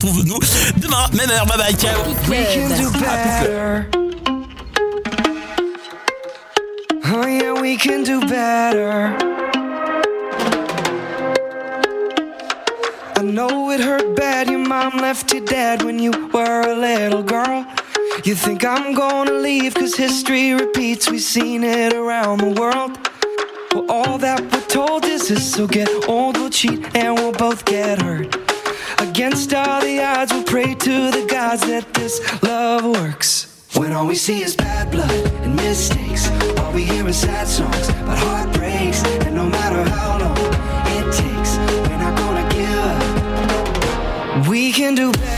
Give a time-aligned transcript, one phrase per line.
[0.00, 0.38] Trouve-nous
[0.76, 1.44] demain, même heure.
[1.44, 2.04] Bye bye, ciao.
[2.28, 3.90] We can do better.
[7.04, 9.16] Oh yeah, we can do better.
[13.16, 14.48] I know it hurt bad.
[14.48, 17.66] Your mom left you dead when you were a little girl.
[18.24, 21.10] You think I'm gonna leave cause history repeats.
[21.10, 22.96] We've seen it around the world.
[23.74, 25.54] Well, all that we're told is this.
[25.54, 28.47] So get old, we'll cheat, and we'll both get hurt.
[29.18, 33.66] Against all the odds, we'll pray to the gods that this love works.
[33.74, 35.10] When all we see is bad blood
[35.42, 39.02] and mistakes, all we hear is sad songs about heartbreaks.
[39.26, 40.38] And no matter how long
[40.94, 41.56] it takes,
[41.88, 42.78] we're not gonna give
[44.44, 44.48] up.
[44.48, 45.37] We can do better.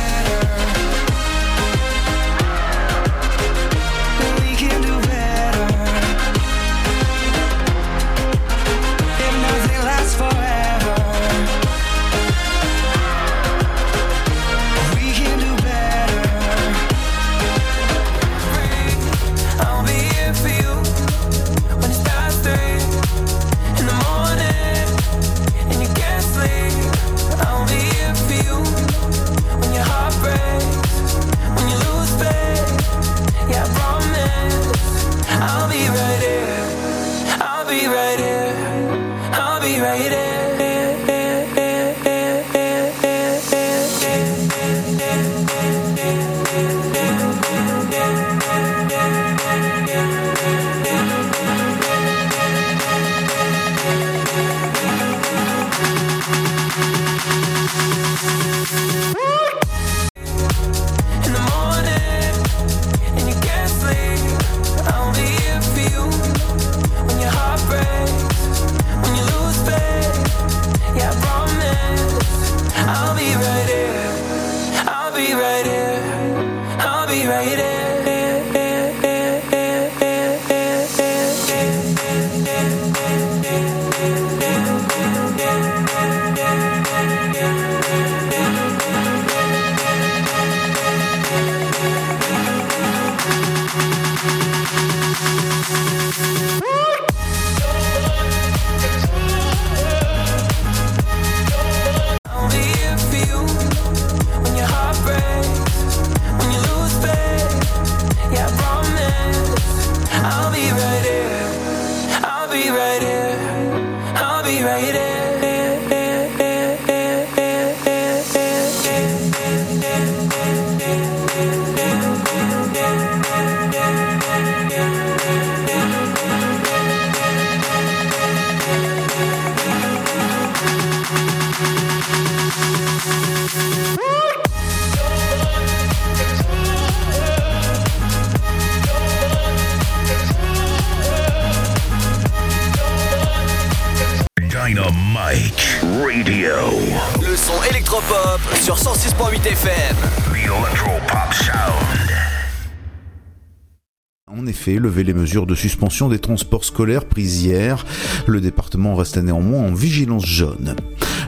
[154.81, 157.87] Lever les mesures de suspension des transports scolaires prises hier,
[158.27, 160.75] le département reste néanmoins en vigilance jaune.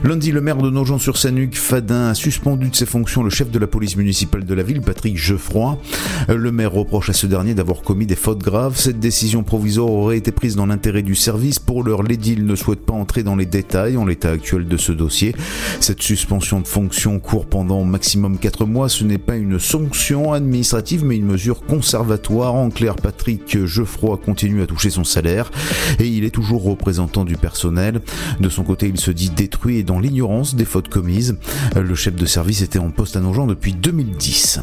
[0.03, 3.57] Lundi, le maire de Nogent-sur-Seine, Hugues Fadin, a suspendu de ses fonctions le chef de
[3.57, 5.77] la police municipale de la ville, Patrick Geoffroy.
[6.27, 8.75] Le maire reproche à ce dernier d'avoir commis des fautes graves.
[8.75, 11.57] Cette décision provisoire aurait été prise dans l'intérêt du service.
[11.57, 14.91] Pour l'heure, l'édile ne souhaite pas entrer dans les détails en l'état actuel de ce
[14.91, 15.33] dossier.
[15.79, 18.89] Cette suspension de fonction court pendant maximum 4 mois.
[18.89, 22.55] Ce n'est pas une sanction administrative, mais une mesure conservatoire.
[22.55, 25.49] En clair, Patrick Geoffroy continue à toucher son salaire
[25.97, 28.01] et il est toujours représentant du personnel.
[28.41, 31.37] De son côté, il se dit détruit et dans l'ignorance des fautes commises.
[31.75, 34.61] Le chef de service était en poste à Nogent depuis 2010.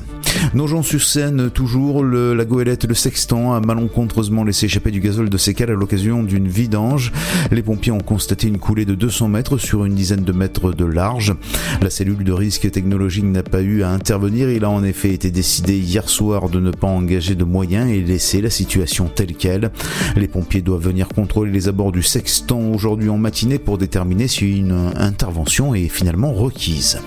[0.54, 5.54] Nogent-sur-Seine, toujours, le, la goélette Le Sextant a malencontreusement laissé échapper du gazole de ses
[5.54, 7.12] cales à l'occasion d'une vidange.
[7.50, 10.84] Les pompiers ont constaté une coulée de 200 mètres sur une dizaine de mètres de
[10.84, 11.34] large.
[11.82, 14.50] La cellule de risque technologique n'a pas eu à intervenir.
[14.50, 18.00] Il a en effet été décidé hier soir de ne pas engager de moyens et
[18.00, 19.70] laisser la situation telle qu'elle.
[20.16, 24.58] Les pompiers doivent venir contrôler les abords du Sextant aujourd'hui en matinée pour déterminer si
[24.58, 27.00] une intervention est finalement requise.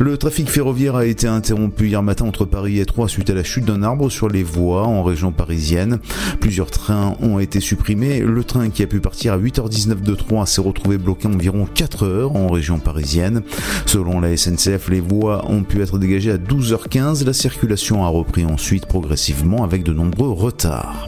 [0.00, 3.44] Le trafic ferroviaire a été interrompu hier matin entre Paris et Troyes suite à la
[3.44, 5.98] chute d'un arbre sur les voies en région parisienne.
[6.40, 8.20] Plusieurs trains ont été supprimés.
[8.20, 12.04] Le train qui a pu partir à 8h19 de Troyes s'est retrouvé bloqué environ 4
[12.04, 13.42] heures en région parisienne.
[13.86, 17.24] Selon la SNCF, les voies ont pu être dégagées à 12h15.
[17.24, 21.06] La circulation a repris ensuite progressivement avec de nombreux retards.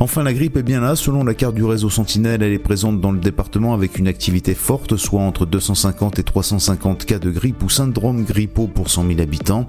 [0.00, 0.96] Enfin, la grippe est bien là.
[0.96, 4.54] Selon la carte du réseau Sentinelle, elle est présente dans le département avec une activité
[4.54, 9.20] forte, soit entre 250 et 350 cas de grippe ou syndrome grippaux pour 100 000
[9.20, 9.66] habitants.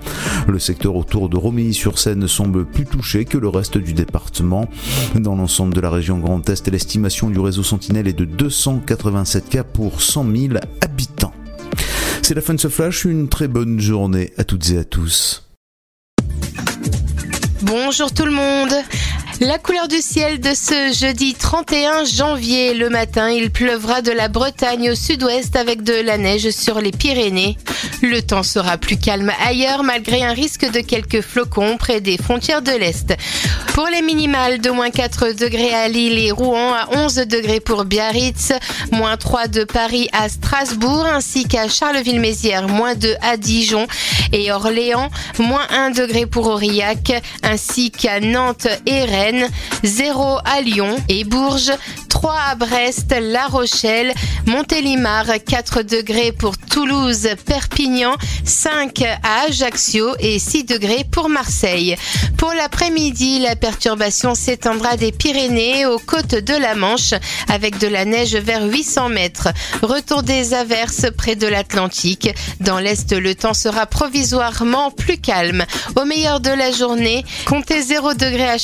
[0.47, 4.67] Le secteur autour de Romilly-sur-Seine semble plus touché que le reste du département.
[5.15, 9.63] Dans l'ensemble de la région Grand Est, l'estimation du réseau Sentinelle est de 287 cas
[9.63, 11.33] pour 100 000 habitants.
[12.21, 15.47] C'est la fin de ce flash, une très bonne journée à toutes et à tous.
[17.61, 18.73] Bonjour tout le monde.
[19.41, 22.73] La couleur du ciel de ce jeudi 31 janvier.
[22.73, 26.91] Le matin, il pleuvra de la Bretagne au sud-ouest avec de la neige sur les
[26.91, 27.57] Pyrénées.
[28.01, 32.61] Le temps sera plus calme ailleurs malgré un risque de quelques flocons près des frontières
[32.61, 33.13] de l'Est.
[33.73, 37.83] Pour les minimales, de moins 4 degrés à Lille et Rouen, à 11 degrés pour
[37.83, 38.53] Biarritz,
[38.93, 43.85] moins 3 de Paris à Strasbourg, ainsi qu'à Charleville-Mézières, moins 2 à Dijon
[44.31, 45.09] et Orléans,
[45.39, 49.24] moins 1 degré pour Aurillac, ainsi qu'à Nantes et Rennes,
[49.83, 51.71] 0 à Lyon et Bourges,
[52.09, 54.13] 3 à Brest, La Rochelle,
[54.45, 61.95] Montélimar, 4 degrés pour Toulouse, Perpignan, 5 à Ajaccio et 6 degrés pour Marseille.
[62.37, 67.13] Pour l'après-midi, la perturbation s'étendra des Pyrénées aux côtes de la Manche
[67.49, 69.49] avec de la neige vers 800 mètres.
[69.81, 72.29] Retour des averses près de l'Atlantique.
[72.59, 75.65] Dans l'Est, le temps sera provisoirement plus calme.
[75.95, 78.57] Au meilleur de la journée, comptez 0 degrés à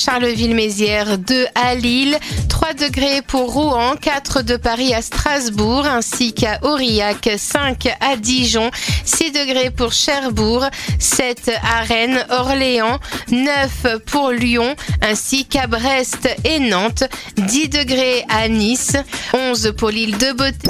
[0.52, 2.18] Charleville-Mézières, 2 à Lille,
[2.48, 8.70] 3 degrés pour Rouen, 4 de Paris à Strasbourg, ainsi qu'à Aurillac, 5 à Dijon,
[9.04, 10.66] 6 degrés pour Cherbourg,
[10.98, 12.98] 7 à Rennes, Orléans,
[13.30, 17.04] 9 pour Lyon, ainsi qu'à Brest et Nantes,
[17.38, 18.96] 10 degrés à Nice,
[19.32, 20.68] 11 pour l'île de Beauté.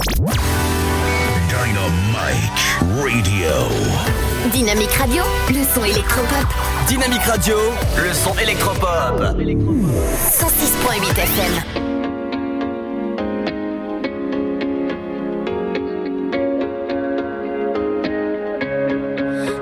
[1.48, 2.52] Dynamite
[3.02, 4.31] Radio.
[4.52, 6.46] Dynamique Radio, le son électropop.
[6.86, 7.56] Dynamique Radio,
[7.96, 9.20] le son électropop.
[9.20, 11.62] 106.8 FM.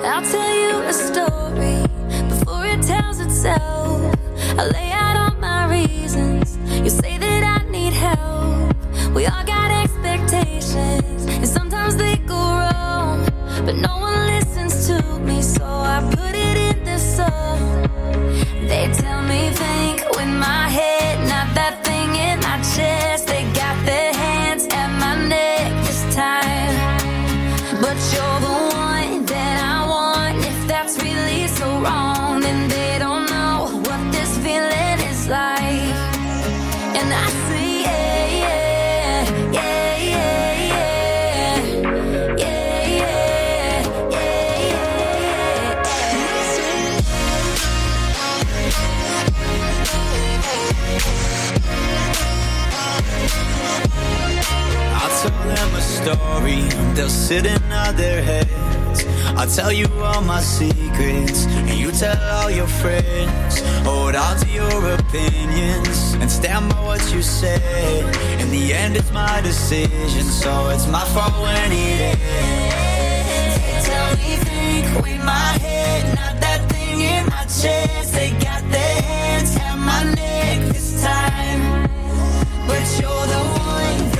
[0.04, 1.86] I'll tell you a story
[2.28, 4.14] before it tells itself.
[4.58, 6.58] I lay out all my reasons.
[6.82, 8.74] You say that I need help.
[9.14, 13.24] We all got expectations, and sometimes they go wrong.
[13.64, 14.09] But no one
[15.00, 17.82] listens to me, so I put it in the song.
[18.68, 23.26] They tell me think with my head, not that thing in my chest.
[23.26, 26.74] They got their hands at my neck this time.
[27.80, 30.38] But you're the one that I want.
[30.38, 35.94] If that's really so wrong, then they don't know what this feeling is like.
[36.98, 37.69] And I say,
[55.22, 56.62] tell them a story,
[56.94, 59.04] they'll sit nod their heads.
[59.36, 63.60] I'll tell you all my secrets, and you tell all your friends.
[63.84, 68.00] Hold on to your opinions, and stand by what you say.
[68.40, 73.54] In the end, it's my decision, so it's my fault when it ends.
[73.60, 78.14] They tell me think with my head, not that thing in my chest.
[78.14, 81.90] They got their hands at my neck this time.
[82.66, 84.19] But you're the one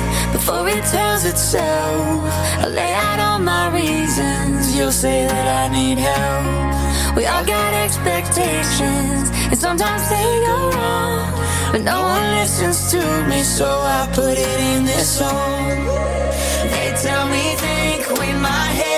[0.31, 2.23] Before it tells itself,
[2.63, 4.75] I lay out all my reasons.
[4.75, 7.15] You'll say that I need help.
[7.15, 11.27] We all got expectations, and sometimes they go wrong.
[11.71, 15.67] But no one listens to me, so I put it in this song.
[16.73, 18.90] They tell me think with my head,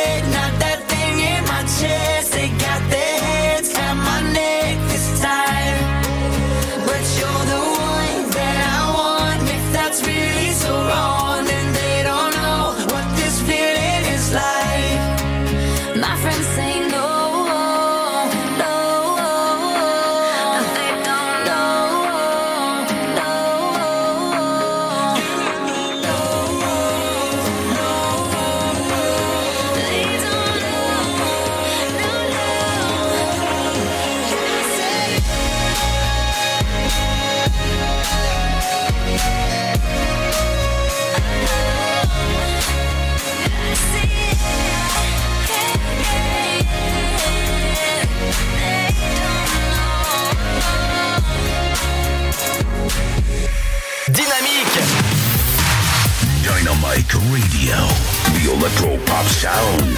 [58.54, 59.98] electro pop sound.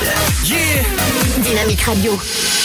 [1.44, 2.65] Dynamique Radio.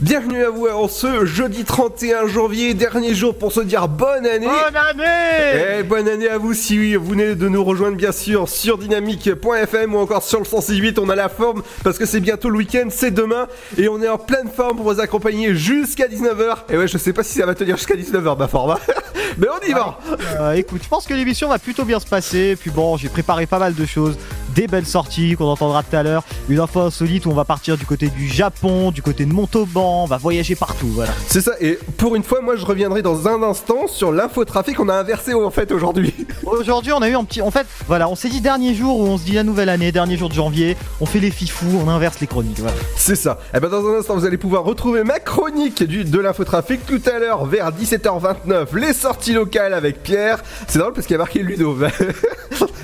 [0.00, 4.46] Bienvenue à vous en ce jeudi 31 janvier, dernier jour pour se dire bonne année.
[4.46, 8.46] Bonne année Et bonne année à vous si vous venez de nous rejoindre bien sûr
[8.46, 12.50] sur dynamique.fm ou encore sur le 168, on a la forme parce que c'est bientôt
[12.50, 13.48] le week-end, c'est demain
[13.78, 16.56] et on est en pleine forme pour vous accompagner jusqu'à 19h.
[16.68, 18.78] Et ouais, je sais pas si ça va tenir jusqu'à 19h ma forme, hein.
[19.38, 19.98] mais on y va.
[20.40, 22.54] Euh, écoute, je pense que l'émission va plutôt bien se passer.
[22.60, 24.18] Puis bon, j'ai préparé pas mal de choses.
[24.56, 26.24] Des belles sorties qu'on entendra tout à l'heure.
[26.48, 30.04] Une info insolite où on va partir du côté du Japon, du côté de Montauban.
[30.04, 30.88] On va voyager partout.
[30.88, 31.12] Voilà.
[31.28, 34.80] C'est ça, et pour une fois, moi je reviendrai dans un instant sur l'infotrafic.
[34.80, 36.14] On a inversé en fait aujourd'hui.
[36.46, 37.42] Aujourd'hui, on a eu un petit.
[37.42, 39.92] En fait, voilà, on s'est dit dernier jour où on se dit la nouvelle année,
[39.92, 40.76] dernier jour de janvier.
[41.00, 42.58] On fait les fifous, on inverse les chroniques.
[42.60, 42.76] Voilà.
[42.96, 43.38] C'est ça.
[43.54, 47.02] Et ben dans un instant, vous allez pouvoir retrouver ma chronique du, de l'infotrafic tout
[47.04, 48.74] à l'heure vers 17h29.
[48.76, 50.42] Les sorties locales avec Pierre.
[50.66, 51.76] C'est drôle parce qu'il y a marqué Ludo.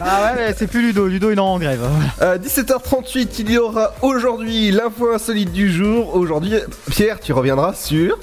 [0.04, 1.06] Ah ouais, mais c'est plus Ludo.
[1.06, 1.88] Ludo, il en grève.
[2.20, 6.14] Euh, 17h38, il y aura aujourd'hui l'info insolite du jour.
[6.14, 6.54] Aujourd'hui,
[6.90, 8.18] Pierre, tu reviendras sur.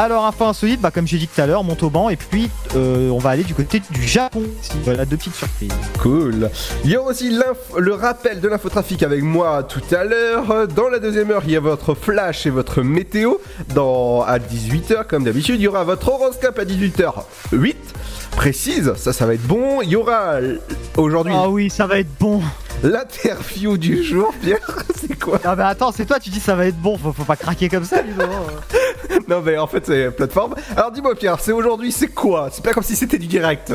[0.00, 2.08] Alors, info insolite, bah, comme j'ai dit tout à l'heure, Montauban.
[2.08, 4.44] Et puis, euh, on va aller du côté du Japon.
[4.82, 5.74] Voilà, deux petites surprises.
[5.98, 6.48] Cool.
[6.84, 7.38] Il y aura aussi
[7.76, 10.66] le rappel de l'infotrafic avec moi tout à l'heure.
[10.68, 13.34] Dans la deuxième heure, il y a votre flash et votre météo.
[13.74, 17.76] Dans, à 18h, comme d'habitude, il y aura votre horoscope à 18h08.
[18.30, 19.82] Précise, ça, ça va être bon.
[19.82, 20.36] Il y aura
[20.96, 22.40] aujourd'hui Ah oui, ça va être bon.
[22.82, 24.32] L'interview du jour.
[24.42, 24.58] Pierre,
[25.00, 26.96] c'est quoi Ah bah attends, c'est toi, tu dis ça va être bon.
[26.98, 28.22] Faut, faut pas craquer comme ça, Ludo.
[28.22, 29.18] hein.
[29.28, 30.54] Non, mais en fait, c'est plateforme.
[30.76, 32.48] Alors dis-moi, Pierre, c'est aujourd'hui, c'est quoi?
[32.52, 33.72] C'est pas comme si c'était du direct.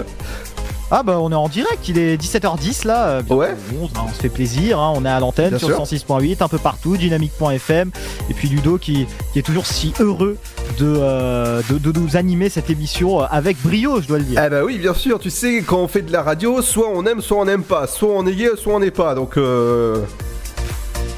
[0.91, 3.55] Ah bah on est en direct, il est 17h10 là, euh, Ouais.
[3.81, 5.83] 11, hein, on se fait plaisir, hein, on est à l'antenne sur sûr.
[5.83, 7.89] 106.8, un peu partout, dynamique.fm,
[8.29, 10.37] et puis Ludo qui, qui est toujours si heureux
[10.77, 14.39] de, euh, de, de nous animer cette émission euh, avec brio, je dois le dire.
[14.43, 17.03] Ah bah oui, bien sûr, tu sais, quand on fait de la radio, soit on
[17.05, 17.87] aime, soit on n'aime pas.
[17.87, 19.15] Soit on est gay, soit on n'est pas.
[19.15, 20.01] Donc, euh...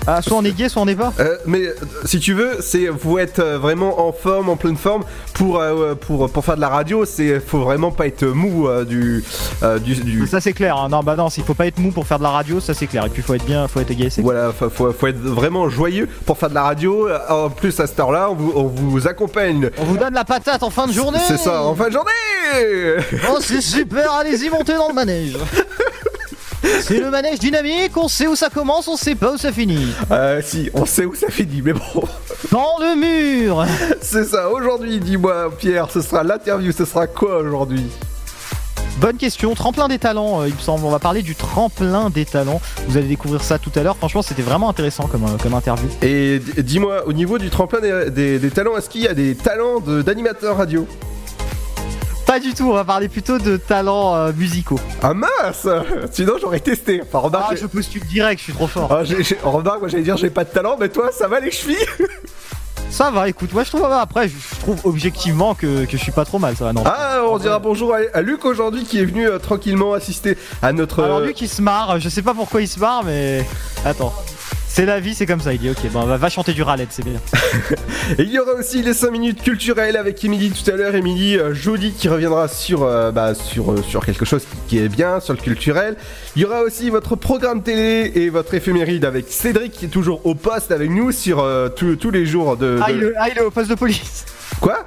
[0.07, 2.57] Ah, soit on est gay, soit on n'est pas euh, mais euh, si tu veux,
[2.61, 6.55] c'est vous être euh, vraiment en forme, en pleine forme pour euh, pour pour faire
[6.55, 7.03] de la radio.
[7.05, 9.23] C'est faut vraiment pas être mou euh, du,
[9.63, 10.25] euh, du du.
[10.27, 10.87] Ça c'est clair, hein.
[10.89, 12.87] non bah non, il faut pas être mou pour faire de la radio, ça c'est
[12.87, 15.69] clair, et puis faut être bien, faut être gay, Voilà, faut, faut, faut être vraiment
[15.69, 17.07] joyeux pour faire de la radio.
[17.09, 19.69] Euh, En plus, à cette heure-là, on vous, on vous accompagne.
[19.77, 22.11] On vous donne la patate en fin de journée C'est ça, en fin de journée
[23.29, 25.37] Oh c'est super, allez-y montez dans le manège
[26.81, 29.87] C'est le manège dynamique, on sait où ça commence, on sait pas où ça finit.
[30.11, 32.03] Euh, si, on sait où ça finit, mais bon.
[32.51, 33.65] Dans le mur
[34.01, 37.85] C'est ça, aujourd'hui, dis-moi, Pierre, ce sera l'interview, ce sera quoi aujourd'hui?
[38.99, 40.83] Bonne question, tremplin des talents, euh, il me semble.
[40.83, 42.59] On va parler du tremplin des talents.
[42.87, 43.95] Vous allez découvrir ça tout à l'heure.
[43.95, 45.87] Franchement, c'était vraiment intéressant comme, euh, comme interview.
[46.01, 49.35] Et dis-moi, au niveau du tremplin des, des- des talents, est-ce qu'il y a des
[49.35, 50.87] talents de- d'animateurs radio?
[52.27, 54.79] Pas du tout, on va parler plutôt de talents euh, musicaux.
[55.01, 55.65] Ah mince
[56.11, 57.01] Sinon, j'aurais testé.
[57.01, 58.89] Enfin, remarque, Ah, je postule direct, je suis trop fort.
[58.91, 59.03] Ah,
[59.43, 61.77] remarque, moi j'allais dire j'ai pas de talent, mais toi, ça va les chevilles
[62.89, 66.23] Ça va, écoute, moi je trouve, après, je trouve objectivement que, que je suis pas
[66.25, 66.83] trop mal, ça va, non.
[66.85, 70.71] Ah, on dira bonjour à, à Luc aujourd'hui qui est venu euh, tranquillement assister à
[70.73, 71.03] notre.
[71.03, 73.45] Alors euh, lui qui se marre, je sais pas pourquoi il se marre, mais.
[73.85, 74.13] Attends.
[74.77, 75.53] C'est la vie, c'est comme ça.
[75.53, 77.19] Il dit, ok, bon, va, va chanter du ralette, c'est bien.
[78.19, 80.93] Et il y aura aussi les 5 minutes culturelles avec Émilie tout à l'heure.
[80.93, 84.77] Émilie euh, Jolie qui reviendra sur, euh, bah, sur, euh, sur quelque chose qui, qui
[84.77, 85.95] est bien, sur le culturel.
[86.35, 90.23] Il y aura aussi votre programme télé et votre éphéméride avec Cédric qui est toujours
[90.27, 92.77] au poste avec nous sur euh, tous les jours de.
[92.83, 94.25] Ah, de- il, est- ah, il est au poste de police.
[94.61, 94.85] Quoi?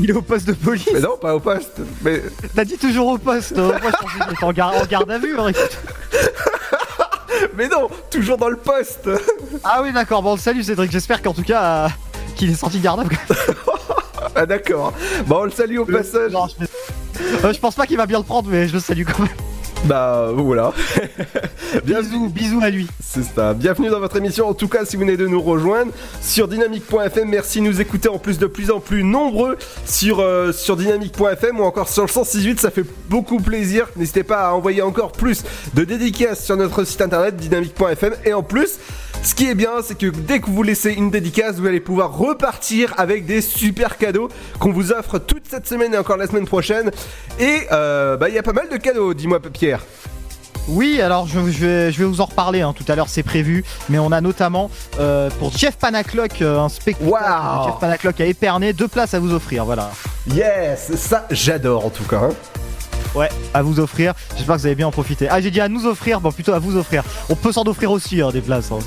[0.00, 0.88] Il est au poste de police.
[0.92, 1.80] Mais non, pas au poste.
[2.02, 2.20] Mais
[2.52, 3.56] T'as dit toujours au poste.
[3.56, 5.36] euh, Moi, je pensais qu'il était en garde, en garde à vue.
[5.38, 5.52] hein.
[7.56, 9.08] Mais non, toujours dans le poste.
[9.64, 10.22] Ah oui, d'accord.
[10.22, 10.90] Bon, salut Cédric.
[10.90, 11.88] J'espère qu'en tout cas, euh,
[12.36, 13.18] qu'il est sorti à vue.
[14.36, 14.92] Ah d'accord.
[15.26, 16.32] Bon, on le salue au passage.
[16.32, 16.64] Non, je,
[17.44, 19.32] Euh, je pense pas qu'il va bien le prendre, mais je le salue quand même.
[19.84, 20.72] Bah voilà.
[21.84, 22.88] Bisous, bisous à lui.
[23.02, 23.52] C'est ça.
[23.52, 24.48] Bienvenue dans votre émission.
[24.48, 28.08] En tout cas, si vous venez de nous rejoindre sur dynamique.fm, merci de nous écouter
[28.08, 32.08] en plus de plus en plus nombreux sur, euh, sur dynamique.fm ou encore sur le
[32.08, 32.60] 168.
[32.60, 33.88] Ça fait beaucoup plaisir.
[33.96, 38.14] N'hésitez pas à envoyer encore plus de dédicaces sur notre site internet dynamique.fm.
[38.24, 38.78] Et en plus,
[39.24, 42.16] ce qui est bien, c'est que dès que vous laissez une dédicace, vous allez pouvoir
[42.16, 44.28] repartir avec des super cadeaux
[44.58, 46.90] qu'on vous offre toute cette semaine et encore la semaine prochaine.
[47.40, 49.84] Et euh, bah, il y a pas mal de cadeaux, dis-moi Pierre.
[50.68, 52.62] Oui, alors je, je vais, je vais vous en reparler.
[52.62, 53.64] hein, Tout à l'heure, c'est prévu.
[53.90, 58.24] Mais on a notamment euh, pour Jeff Panaclock euh, un spectacle de Jeff Panaclock à
[58.26, 59.64] Épernay, deux places à vous offrir.
[59.66, 59.90] Voilà.
[60.32, 62.16] Yes, ça j'adore en tout cas.
[62.16, 62.30] hein.
[63.14, 64.12] Ouais, à vous offrir.
[64.36, 65.28] J'espère que vous allez bien en profiter.
[65.30, 67.02] Ah, j'ai dit à nous offrir, bon, plutôt à vous offrir.
[67.28, 68.72] On peut s'en offrir aussi, hein, des places.
[68.72, 68.78] hein.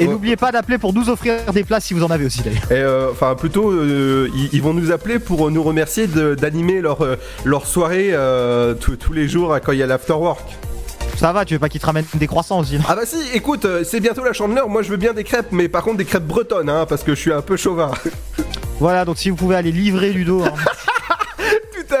[0.00, 2.62] Et n'oubliez pas d'appeler pour nous offrir des places si vous en avez aussi d'ailleurs.
[2.72, 6.80] Et euh, enfin, plutôt, euh, ils, ils vont nous appeler pour nous remercier de- d'animer
[6.80, 10.40] leur, euh, leur soirée euh, tous- tous les jours hein, quand il y a l'afterwork.
[11.18, 13.64] Ça va, tu veux pas qu'ils te ramènent des croissants aussi Ah bah si, écoute,
[13.66, 14.68] euh, c'est bientôt la chandeleur.
[14.68, 17.14] Moi, je veux bien des crêpes, mais par contre des crêpes bretonnes, hein, parce que
[17.14, 17.92] je suis un peu chauvin.
[18.80, 20.42] Voilà, donc si vous pouvez aller livrer Ludo.
[20.44, 20.52] hein.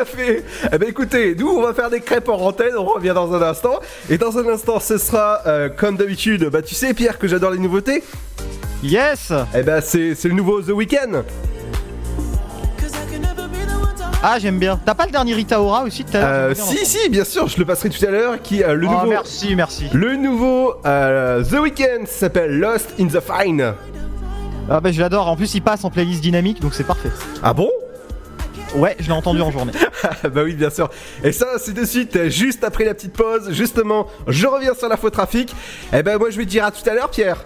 [0.04, 0.44] Tout à fait.
[0.72, 3.42] Eh ben écoutez, nous on va faire des crêpes en antenne, on revient dans un
[3.42, 3.78] instant.
[4.10, 6.48] Et dans un instant, ce sera euh, comme d'habitude.
[6.50, 8.02] Bah tu sais Pierre que j'adore les nouveautés.
[8.82, 9.32] Yes.
[9.54, 11.22] Eh ben c'est c'est le nouveau The Weeknd.
[14.24, 14.78] Ah, j'aime bien.
[14.84, 17.24] T'as pas le dernier Rita Ora aussi tout à l'heure Euh, bien si si, bien
[17.24, 18.40] sûr, je le passerai tout à l'heure.
[18.40, 19.06] Qui euh, le Oh, nouveau.
[19.08, 19.86] merci, merci.
[19.92, 23.74] Le nouveau euh, The Weeknd s'appelle Lost in the Fine.
[24.70, 27.10] Ah bah je l'adore, en plus il passe en playlist dynamique donc c'est parfait.
[27.42, 27.68] Ah bon?
[28.74, 29.72] Ouais, je l'ai entendu en journée.
[30.24, 30.90] bah oui, bien sûr.
[31.22, 33.52] Et ça, c'est de suite, juste après la petite pause.
[33.52, 35.54] Justement, je reviens sur l'info trafic.
[35.92, 37.44] Eh ben moi, je vais te dire à tout à l'heure, Pierre.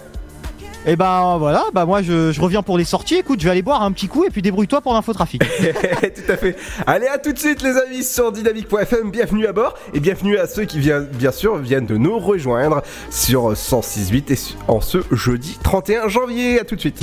[0.88, 3.62] Et ben voilà, bah moi je, je reviens pour les sorties, écoute, je vais aller
[3.62, 5.42] boire un petit coup et puis débrouille-toi pour l'infotrafic.
[5.60, 6.56] Tout à fait.
[6.86, 9.10] Allez, à tout de suite, les amis, sur dynamique.fm.
[9.10, 12.82] Bienvenue à bord et bienvenue à ceux qui viennent, bien sûr, viennent de nous rejoindre
[13.10, 16.60] sur 106.8 et en ce jeudi 31 janvier.
[16.60, 17.02] À tout de suite.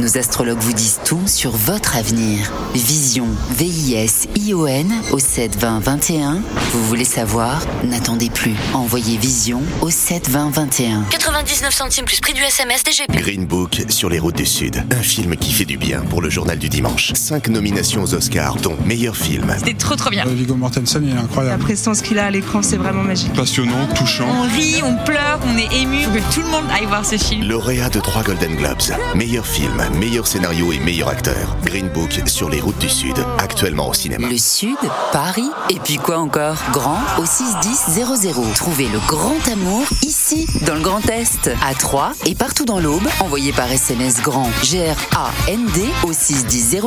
[0.00, 2.50] Nos astrologues vous disent tout sur votre avenir.
[2.74, 6.42] Vision, V-I-S-I-O-N au 7 20 21.
[6.72, 7.62] Vous voulez savoir?
[7.84, 8.54] N'attendez plus.
[8.72, 11.04] Envoyez Vision au 7 20 21.
[11.10, 13.12] 99 centimes plus prix du SMS DGP.
[13.20, 14.82] Green Book sur les routes du Sud.
[14.90, 17.12] Un film qui fait du bien pour le journal du dimanche.
[17.14, 19.54] Cinq nominations aux Oscars, dont meilleur film.
[19.58, 20.24] C'était trop trop bien.
[20.26, 21.60] Viggo Mortensen, il est incroyable.
[21.60, 23.32] La prestance qu'il a à l'écran, c'est vraiment magique.
[23.34, 24.26] Passionnant, touchant.
[24.28, 26.02] On rit, on pleure, on est ému.
[26.02, 27.46] Faut que tout le monde aille voir ce film.
[27.48, 28.82] Lauréat de trois Golden Globes.
[29.14, 31.56] Meilleur film, meilleur scénario et meilleur acteur.
[31.64, 33.16] Green Book sur les routes du Sud.
[33.38, 34.28] Actuellement au cinéma.
[34.28, 34.76] Le Sud,
[35.12, 36.56] Paris, et puis quoi encore?
[36.72, 38.54] Grand au 61000.
[38.54, 43.06] Trouvez le grand amour ici, dans le Grand Est, à Troyes et partout dans l'Aube.
[43.20, 46.82] Envoyez par SMS grand G-R-A-N-D au 61000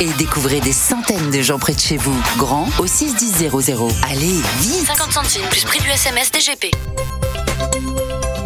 [0.00, 2.16] et découvrez des centaines de gens près de chez vous.
[2.36, 3.50] Grand au 61000.
[4.10, 6.70] Allez, vite 50 centimes plus prix du SMS DGP.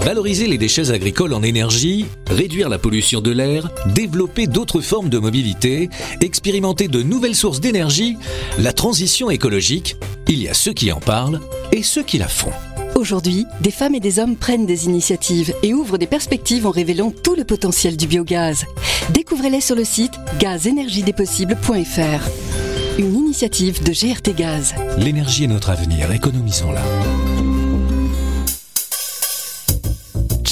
[0.05, 5.19] Valoriser les déchets agricoles en énergie, réduire la pollution de l'air, développer d'autres formes de
[5.19, 8.17] mobilité, expérimenter de nouvelles sources d'énergie,
[8.59, 11.39] la transition écologique, il y a ceux qui en parlent
[11.71, 12.51] et ceux qui la font.
[12.97, 17.13] Aujourd'hui, des femmes et des hommes prennent des initiatives et ouvrent des perspectives en révélant
[17.13, 18.65] tout le potentiel du biogaz.
[19.11, 22.99] Découvrez-les sur le site gazénergiedespossibles.fr.
[22.99, 24.75] Une initiative de GRT Gaz.
[24.99, 26.83] L'énergie est notre avenir, économisons-la.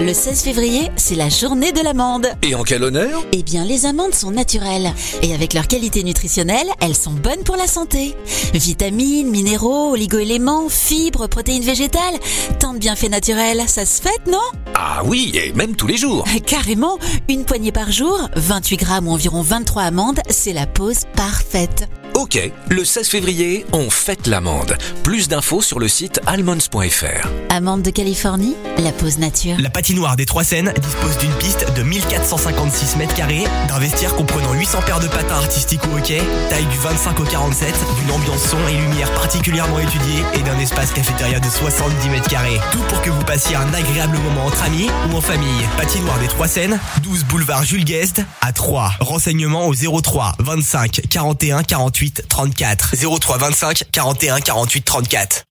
[0.00, 2.26] Le 16 février, c'est la journée de l'amande.
[2.42, 3.24] Et en quel honneur?
[3.32, 4.92] Eh bien, les amandes sont naturelles.
[5.22, 8.14] Et avec leur qualité nutritionnelle, elles sont bonnes pour la santé.
[8.52, 12.18] Vitamines, minéraux, oligoéléments, fibres, protéines végétales.
[12.60, 14.38] Tant de bienfaits naturels, ça se fête, non?
[14.74, 16.24] Ah oui, et même tous les jours.
[16.46, 21.88] Carrément, une poignée par jour, 28 grammes ou environ 23 amandes, c'est la pause parfaite.
[22.14, 24.76] Ok, le 16 février, on fête l'amande.
[25.02, 27.28] Plus d'infos sur le site almonds.fr.
[27.50, 29.56] Amandes de Californie, la pause nature.
[29.58, 34.52] La patinoire des Trois Seines dispose d'une piste de 1456 mètres carrés, d'un vestiaire comprenant
[34.52, 38.58] 800 paires de patins artistiques ou hockey, taille du 25 au 47, d'une ambiance son
[38.68, 42.60] et lumière particulièrement étudiée et d'un espace cafétéria de 70 mètres carrés.
[42.70, 45.66] Tout pour que vous passiez un agréable moment entre amis ou en famille.
[45.76, 48.92] Patinoire des Trois Seines, 12 boulevard Jules Guest à 3.
[49.00, 53.18] Renseignements au 03 25 41 48 48 34.
[53.18, 55.44] 03 25 41 48 34.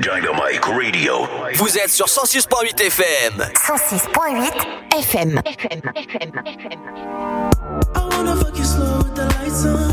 [0.00, 1.26] Dynamic Radio.
[1.54, 3.50] Vous êtes sur 106.8 FM.
[3.54, 4.52] 106.8
[4.98, 5.40] FM.
[5.44, 5.80] FM.
[5.96, 6.32] FM.
[6.46, 6.80] FM.
[7.94, 9.88] I wanna fuck you slow with the lights on.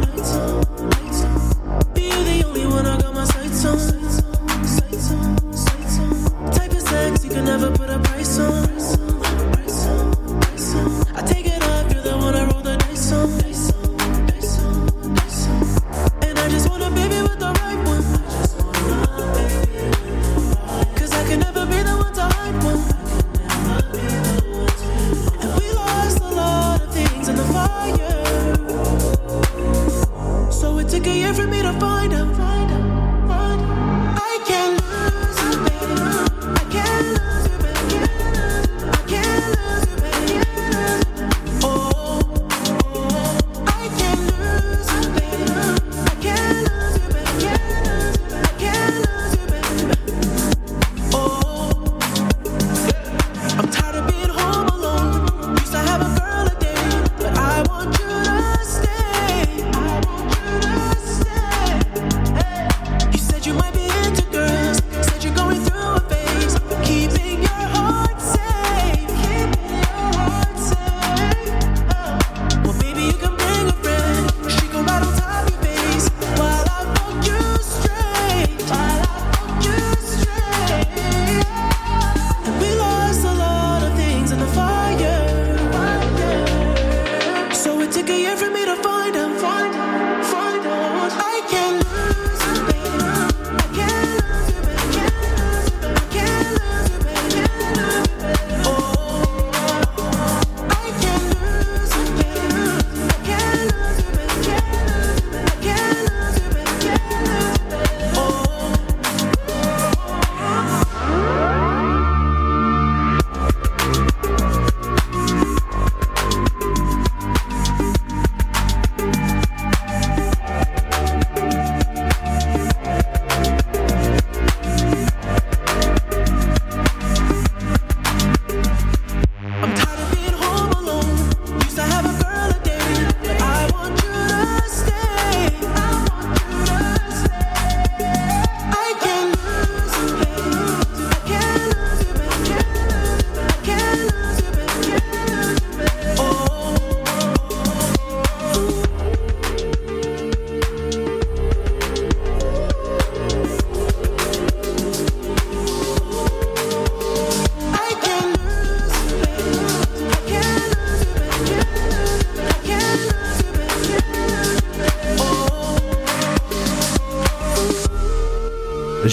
[0.00, 0.60] Lights on.
[0.90, 1.94] Lights on.
[1.94, 3.78] Be you the only one I got my sights on.
[3.78, 5.52] Sights on.
[5.52, 6.50] Sights on.
[6.52, 8.63] Type of sex you can never put a price on.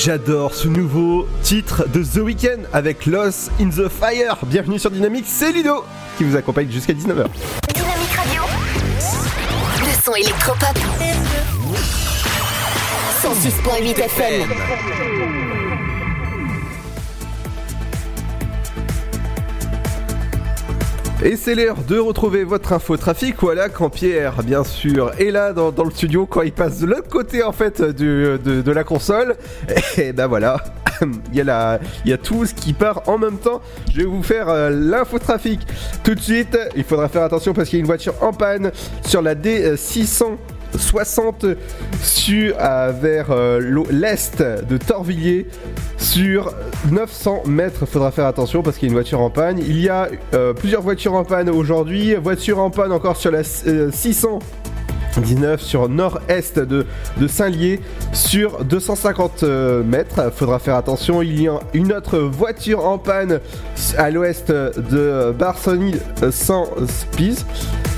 [0.04, 4.36] J'adore ce nouveau titre de The Weeknd avec Lost in the Fire.
[4.48, 5.84] Bienvenue sur Dynamique, c'est Ludo
[6.18, 7.28] qui vous accompagne jusqu'à 19h.
[7.72, 8.42] Dynamique Radio.
[9.80, 10.76] Le son électropop.
[13.22, 15.41] 106.8 FM.
[21.24, 23.36] Et c'est l'heure de retrouver votre info trafic.
[23.42, 27.10] Voilà, quand Pierre, bien sûr, est là dans, le studio, quand il passe de l'autre
[27.10, 29.36] côté en fait de, de la console,
[29.98, 30.64] et ben voilà,
[31.32, 33.62] il y, a il y a tout ce qui part en même temps.
[33.94, 35.60] Je vais vous faire euh, l'info trafic
[36.04, 36.58] tout de suite.
[36.76, 38.72] Il faudra faire attention parce qu'il y a une voiture en panne
[39.06, 40.38] sur la D600.
[40.78, 41.46] 60
[42.02, 45.48] sur, euh, vers euh, l'est de Torvilliers
[45.98, 46.54] sur
[46.92, 47.86] 900 mètres.
[47.86, 49.60] Faudra faire attention parce qu'il y a une voiture en panne.
[49.60, 52.16] Il y a euh, plusieurs voitures en panne aujourd'hui.
[52.16, 54.40] Voiture en panne encore sur la euh, 600.
[55.20, 56.86] 19 sur nord-est de,
[57.28, 57.82] Saint-Lié
[58.14, 60.32] sur 250 euh, mètres.
[60.34, 61.22] Faudra faire attention.
[61.22, 63.40] Il y a une autre voiture en panne
[63.98, 67.46] à l'ouest de euh, sans Spies.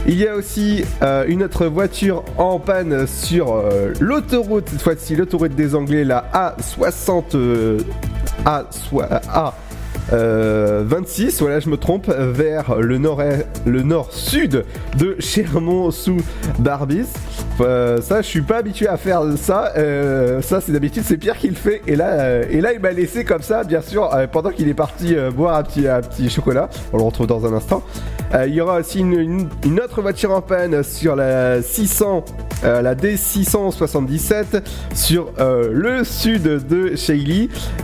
[0.06, 5.16] Il y a aussi euh, une autre voiture en panne sur euh, l'autoroute, cette fois-ci
[5.16, 7.80] l'autoroute des Anglais, la A60 euh,
[8.46, 9.54] A, soi- A
[10.12, 13.22] euh, 26, voilà, je me trompe, vers le nord
[13.66, 14.66] le nord-sud
[14.98, 16.18] de Chermont sous
[16.60, 17.08] Barbis.
[17.62, 19.74] Euh, ça, je suis pas habitué à faire ça.
[19.78, 21.82] Euh, ça, c'est d'habitude, c'est Pierre qui le fait.
[21.88, 24.74] Et là, euh, et là, il m'a laissé comme ça, bien sûr, pendant qu'il est
[24.74, 26.70] parti boire un petit, chocolat.
[26.92, 27.84] On le retrouve dans un instant.
[28.48, 29.50] Il y aura aussi une,
[29.84, 32.26] autre voiture en panne sur la 600,
[32.64, 34.64] euh, la D677,
[34.96, 36.96] sur le sud de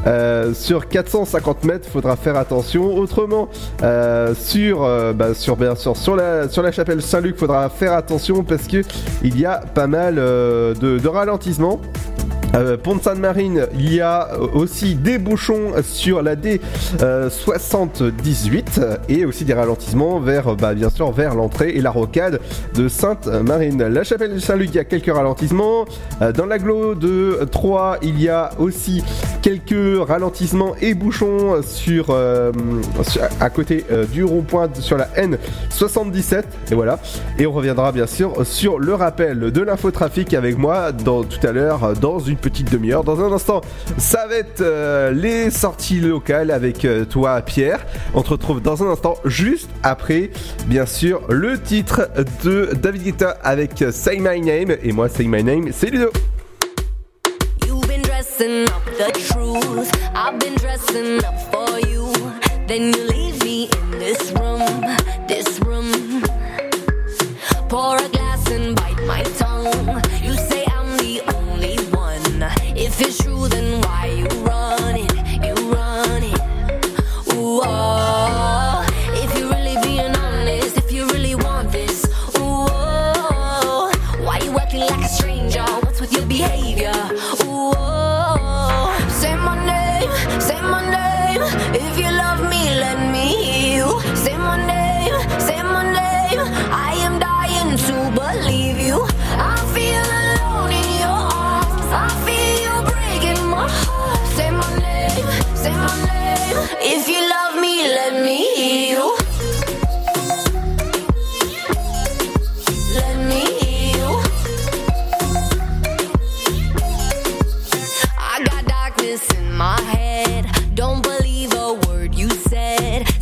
[0.08, 1.88] euh, sur 450 mètres.
[1.89, 2.95] Faudra faire attention.
[2.98, 3.50] Autrement,
[3.84, 7.93] euh, sur, euh, bah, sur bien sûr sur la sur la chapelle Saint-Luc, faudra faire
[7.93, 8.82] attention parce que
[9.24, 11.80] il y a pas mal euh, de, de ralentissements.
[12.56, 19.46] Euh, Pont Sainte-Marine, il y a euh, aussi des bouchons sur la D78 et aussi
[19.46, 22.40] des ralentissements vers, bah, bien sûr, vers l'entrée et la rocade
[22.76, 23.84] de Sainte-Marine.
[23.84, 25.86] La chapelle de Saint-Luc, il y a quelques ralentissements.
[26.22, 29.04] Euh, Dans l'agglo de Troyes, il y a aussi
[29.42, 31.62] quelques ralentissements et bouchons
[32.10, 32.52] euh,
[33.40, 36.44] à côté euh, du rond-point sur la N77.
[36.72, 37.00] Et voilà.
[37.38, 41.52] Et on reviendra bien sûr sur le rappel de l'infotrafic avec moi dans, tout à
[41.52, 43.04] l'heure dans une petite demi-heure.
[43.04, 43.62] Dans un instant,
[43.97, 47.86] ça va être euh, les sorties locales avec euh, toi Pierre.
[48.13, 50.32] On te retrouve dans un instant juste après
[50.67, 52.10] bien sûr le titre
[52.43, 54.78] de David Guetta avec euh, Say My Name.
[54.84, 56.12] Et moi Say My Name, c'est Ludo.
[67.69, 69.49] Pour a glass and bite my tongue.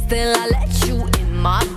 [0.08, 1.77] Still, I let you in my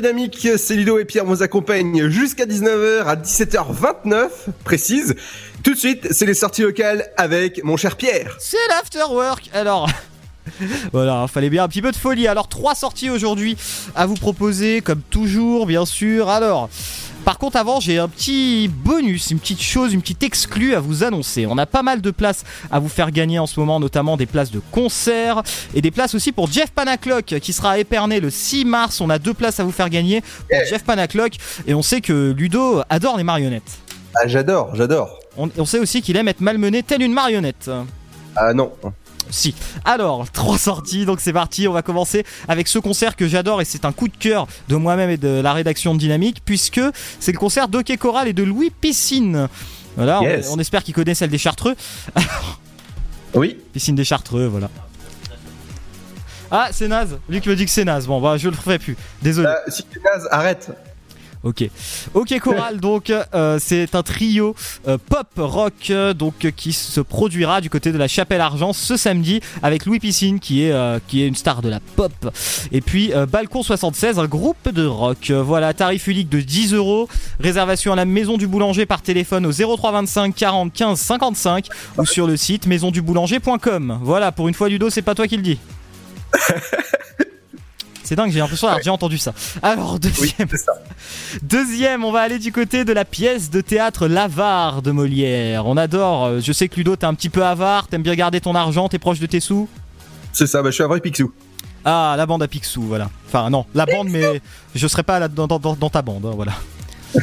[0.00, 4.28] dynamique, c'est Ludo et Pierre vous accompagnent jusqu'à 19h à 17h29
[4.62, 5.16] précise.
[5.64, 8.36] Tout de suite, c'est les sorties locales avec mon cher Pierre.
[8.38, 9.50] C'est l'afterwork.
[9.52, 9.90] Alors,
[10.92, 12.28] voilà, fallait bien un petit peu de folie.
[12.28, 13.56] Alors, trois sorties aujourd'hui
[13.96, 16.28] à vous proposer, comme toujours, bien sûr.
[16.28, 16.70] Alors,
[17.28, 21.04] par contre, avant, j'ai un petit bonus, une petite chose, une petite exclue à vous
[21.04, 21.44] annoncer.
[21.44, 24.24] On a pas mal de places à vous faire gagner en ce moment, notamment des
[24.24, 25.42] places de concert
[25.74, 29.02] et des places aussi pour Jeff Panaclock qui sera éperné le 6 mars.
[29.02, 30.66] On a deux places à vous faire gagner pour eh.
[30.70, 31.34] Jeff Panaclock
[31.66, 33.76] et on sait que Ludo adore les marionnettes.
[34.16, 35.20] Ah, j'adore, j'adore.
[35.36, 37.70] On, sait aussi qu'il aime être malmené tel une marionnette.
[38.36, 38.72] Ah non.
[39.30, 39.54] Si.
[39.84, 41.68] Alors, trois sorties, donc c'est parti.
[41.68, 44.76] On va commencer avec ce concert que j'adore et c'est un coup de cœur de
[44.76, 46.80] moi-même et de la rédaction Dynamique, puisque
[47.20, 49.48] c'est le concert d'Oké Choral et de Louis Piscine.
[49.96, 51.74] Voilà, on, espère qu'il connaît celle des Chartreux.
[53.34, 53.58] oui.
[53.72, 54.70] Piscine des Chartreux, voilà.
[56.50, 57.18] Ah, c'est naze.
[57.28, 58.06] Luc me dit que c'est naze.
[58.06, 58.96] Bon, bah, je le ferai plus.
[59.22, 59.48] Désolé.
[59.48, 60.70] Euh, si c'est naze, arrête.
[61.44, 61.68] Ok.
[62.14, 64.56] Ok Choral, donc euh, c'est un trio
[64.88, 68.96] euh, pop rock euh, donc qui se produira du côté de la Chapelle Argent ce
[68.96, 70.74] samedi avec Louis Piscine qui est
[71.06, 72.12] qui est une star de la pop
[72.72, 75.30] et puis Balcon 76 un groupe de rock.
[75.30, 77.08] Voilà tarif unique de 10 euros.
[77.40, 82.26] Réservation à la Maison du Boulanger par téléphone au 0325 40 15 55 ou sur
[82.26, 84.00] le site maisonduboulanger.com.
[84.02, 85.58] Voilà pour une fois Ludo c'est pas toi qui le dis.
[88.08, 89.34] C'est dingue, j'ai l'impression d'avoir déjà entendu ça.
[89.62, 90.48] Alors, deuxième.
[91.42, 95.66] deuxième, on va aller du côté de la pièce de théâtre L'Avare de Molière.
[95.66, 98.40] On adore, euh, je sais que Ludo, t'es un petit peu avare, t'aimes bien garder
[98.40, 99.68] ton argent, t'es proche de tes sous?
[100.32, 101.30] C'est ça, bah, je suis un vrai Picsou.
[101.84, 103.10] Ah, la bande à Picsou, voilà.
[103.26, 104.40] Enfin, non, la bande, mais
[104.74, 106.52] je serai pas là dans, dans- dans- dans ta bande, hein, voilà.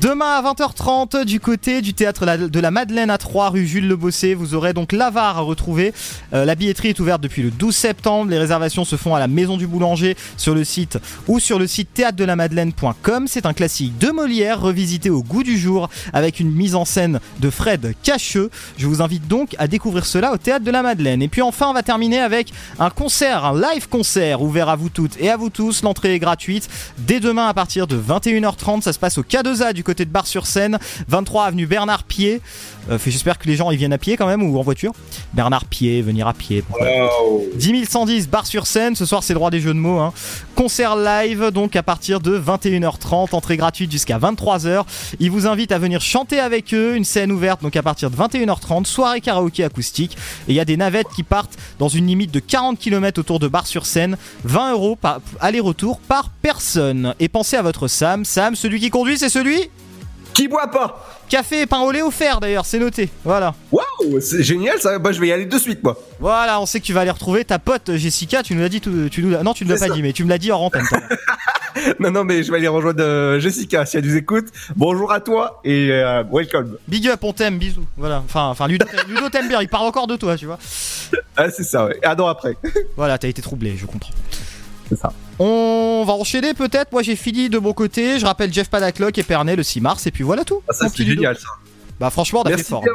[0.00, 3.96] Demain à 20h30 du côté du théâtre de la Madeleine à 3 rue Jules Le
[3.96, 5.94] Bossé, vous aurez donc l'avare à retrouver.
[6.34, 8.30] Euh, la billetterie est ouverte depuis le 12 septembre.
[8.30, 11.66] Les réservations se font à la Maison du Boulanger sur le site ou sur le
[11.66, 13.26] site théâtre-de-la-madeleine.com.
[13.26, 17.18] C'est un classique de Molière revisité au goût du jour avec une mise en scène
[17.40, 18.50] de Fred Cacheux.
[18.76, 21.22] Je vous invite donc à découvrir cela au théâtre de la Madeleine.
[21.22, 24.90] Et puis enfin, on va terminer avec un concert, un live concert ouvert à vous
[24.90, 25.82] toutes et à vous tous.
[25.82, 28.82] L'entrée est gratuite dès demain à partir de 21h30.
[28.82, 32.40] Ça se passe au K2A du côté de Bar-sur-Seine, 23 avenue Bernard Pied.
[32.90, 34.92] Euh, J'espère que les gens ils viennent à pied quand même ou en voiture.
[35.32, 36.62] Bernard Pied, venir à pied.
[36.62, 36.76] pas.
[37.56, 38.94] 10 110 Bar-sur-Seine.
[38.96, 39.98] Ce soir, c'est droit des jeux de mots.
[40.00, 40.12] hein.
[40.54, 43.34] Concert live, donc à partir de 21h30.
[43.34, 44.84] Entrée gratuite jusqu'à 23h.
[45.20, 46.96] Ils vous invitent à venir chanter avec eux.
[46.96, 48.84] Une scène ouverte, donc à partir de 21h30.
[48.86, 50.16] Soirée karaoké acoustique.
[50.48, 53.38] Et il y a des navettes qui partent dans une limite de 40 km autour
[53.38, 54.16] de Bar-sur-Seine.
[54.44, 54.98] 20 euros
[55.40, 57.14] aller-retour par personne.
[57.20, 58.24] Et pensez à votre Sam.
[58.24, 59.60] Sam, celui qui conduit, c'est celui
[60.36, 63.08] Qui boit pas Café et pain au lait offert d'ailleurs, c'est noté.
[63.24, 63.54] Voilà.
[63.72, 64.98] Waouh, c'est génial ça.
[64.98, 65.98] Bah, je vais y aller de suite, moi.
[66.20, 68.42] Voilà, on sait que tu vas aller retrouver ta pote Jessica.
[68.42, 69.94] Tu nous l'as dit, tout- tu nous l'as- non, tu ne l'as C'est pas ça.
[69.94, 70.84] dit, mais tu me l'as dit hors antenne.
[70.92, 71.96] l'heure.
[72.00, 74.46] non, non, mais je vais aller rejoindre euh, Jessica si elle nous écoute.
[74.76, 76.76] Bonjour à toi et euh, welcome.
[76.86, 77.86] Big up, on t'aime, bisous.
[77.96, 78.22] Voilà.
[78.24, 79.62] Enfin, enfin, Ludo, t'aime- Ludo t'aime bien.
[79.62, 80.58] Il parle encore de toi, tu vois.
[81.36, 81.98] Ah, c'est ça, ouais.
[82.04, 82.56] Un an après.
[82.96, 84.12] Voilà, t'as été troublé, je comprends.
[84.88, 85.12] C'est ça.
[85.38, 86.92] On va enchaîner peut-être.
[86.92, 88.18] Moi, j'ai fini de mon côté.
[88.18, 90.62] Je rappelle Jeff Padaclock et Pernay le 6 mars, et puis voilà tout.
[90.68, 91.48] Ah, ça, c'est génial ça.
[92.00, 92.82] Bah, franchement, on a fait fort.
[92.82, 92.94] Pierre.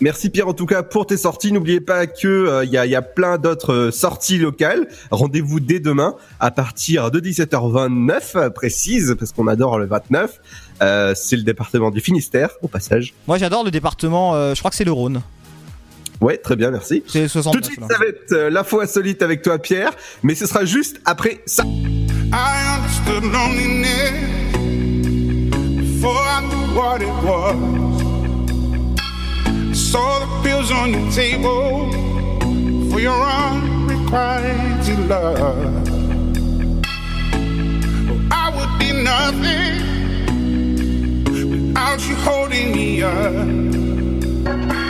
[0.00, 1.52] Merci Pierre en tout cas pour tes sorties.
[1.52, 4.88] N'oubliez pas que euh, il y, a, il y a plein d'autres euh, sorties locales.
[5.10, 10.40] Rendez-vous dès demain à partir de 17h29 euh, précise parce qu'on adore le 29.
[10.82, 13.12] Euh, c'est le département du Finistère au passage.
[13.26, 14.54] Moi, j'adore le département.
[14.54, 15.20] je crois que c'est le Rhône.
[16.20, 17.02] Ouais, très bien, merci.
[17.06, 17.52] C'est 69.
[17.54, 19.92] Tout de suite, ça va être euh, l'info insolite avec toi Pierre,
[20.22, 21.64] mais ce sera juste après ça.
[21.64, 24.12] I understood loneliness
[25.76, 27.56] before I knew what it was.
[29.74, 31.90] Saw the pills on your table
[32.90, 35.88] for your unrequited love.
[38.30, 39.88] I would be nothing
[41.50, 44.89] without you holding me up.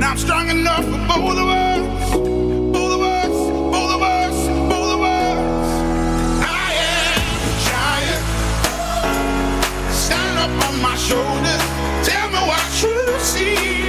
[0.00, 2.14] Now I'm strong enough for both of us.
[2.72, 3.28] Both of us,
[3.70, 5.66] both of us, both of us.
[6.40, 8.24] I am a giant.
[9.92, 11.62] Stand up on my shoulders.
[12.08, 13.79] Tell me what you see.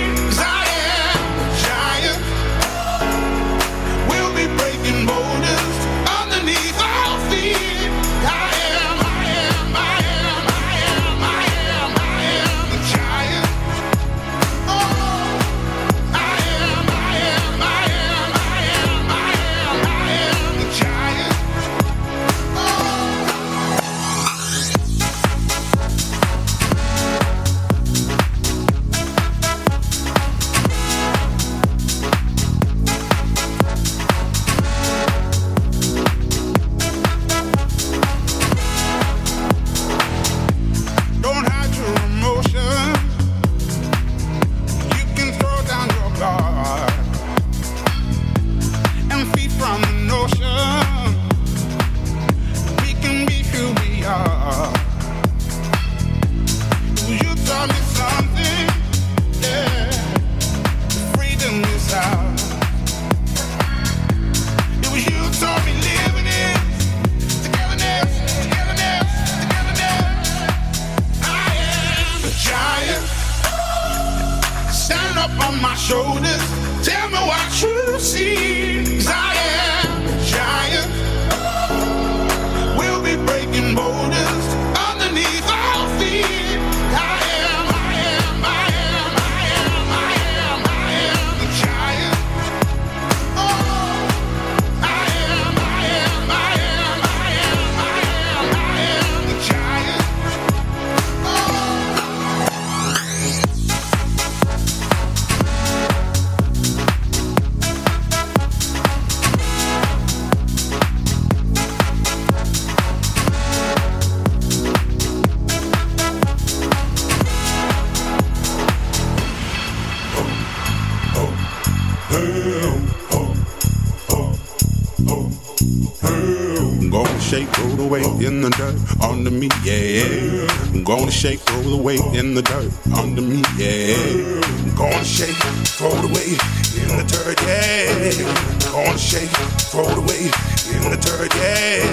[129.22, 130.48] Under me, yeah.
[130.74, 133.94] I'm gonna shake, roll away in the dirt under me, yeah.
[134.42, 135.38] I'm gonna shake,
[135.80, 136.34] roll away
[136.82, 138.26] in the dirt, yeah.
[138.66, 139.30] I'm gonna shake,
[139.76, 140.26] roll away
[140.74, 141.86] in the dirt, yeah.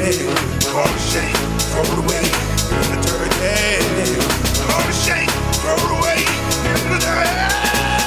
[0.64, 1.36] I'm gonna shake,
[1.76, 2.24] roll away
[2.72, 3.76] in the dirt, yeah.
[4.64, 5.28] I'm gonna shake,
[5.68, 6.24] roll away
[6.64, 7.97] in the dirt.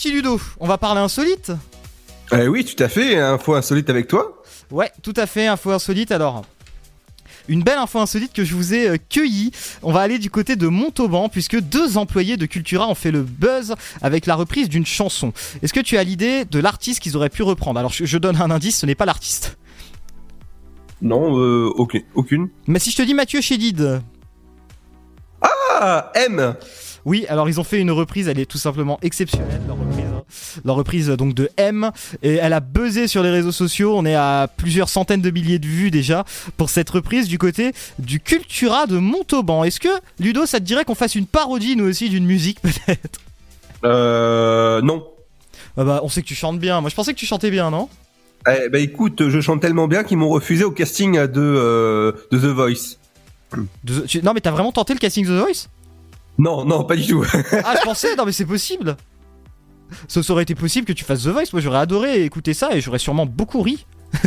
[0.00, 1.52] Petit Ludo, on va parler insolite
[2.32, 4.42] Eh oui, tout à fait, info insolite avec toi.
[4.70, 6.42] Ouais, tout à fait, info insolite alors.
[7.48, 9.50] Une belle info insolite que je vous ai euh, cueillie.
[9.82, 13.20] On va aller du côté de Montauban puisque deux employés de Cultura ont fait le
[13.20, 15.34] buzz avec la reprise d'une chanson.
[15.62, 17.78] Est-ce que tu as l'idée de l'artiste qu'ils auraient pu reprendre?
[17.78, 19.58] Alors je, donne un indice, ce n'est pas l'artiste.
[21.02, 22.04] Non, euh, aucune.
[22.14, 22.48] aucune.
[22.66, 24.00] Mais si je te dis Mathieu Chédid
[25.42, 26.54] Ah, M
[27.04, 30.04] Oui, alors ils ont fait une reprise, elle est tout simplement exceptionnelle, leur reprise.
[30.14, 30.22] hein.
[30.64, 31.90] Leur reprise euh, donc de M,
[32.22, 35.58] et elle a buzzé sur les réseaux sociaux, on est à plusieurs centaines de milliers
[35.58, 36.24] de vues déjà
[36.56, 39.64] pour cette reprise du côté du Cultura de Montauban.
[39.64, 39.88] Est-ce que,
[40.18, 43.20] Ludo, ça te dirait qu'on fasse une parodie nous aussi d'une musique peut-être?
[43.84, 45.06] Euh, non.
[45.76, 47.70] Ah bah, on sait que tu chantes bien, moi je pensais que tu chantais bien,
[47.70, 47.88] non?
[48.48, 52.38] Eh bah écoute, je chante tellement bien qu'ils m'ont refusé au casting de, euh, de
[52.38, 52.96] The Voice.
[53.84, 55.68] De- tu- Non mais t'as vraiment tenté le casting The Voice?
[56.38, 57.24] Non, non, pas du tout.
[57.64, 58.96] Ah, je pensais, non mais c'est possible.
[60.08, 61.46] Ça, ça aurait été possible que tu fasses The Voice.
[61.52, 63.86] Moi, j'aurais adoré écouter ça et j'aurais sûrement beaucoup ri.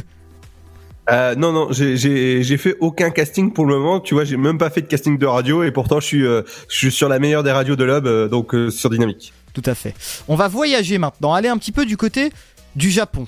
[1.11, 3.99] Euh, non, non, j'ai- fait aucun casting pour le moment.
[3.99, 6.43] Tu vois, j'ai même pas fait de casting de radio et pourtant je suis, euh,
[6.69, 9.33] je suis sur la meilleure des radios de l'Hub, euh, donc euh, sur Dynamique.
[9.53, 9.93] Tout à fait.
[10.29, 12.31] On va voyager maintenant, aller un petit peu du côté
[12.77, 13.27] du Japon.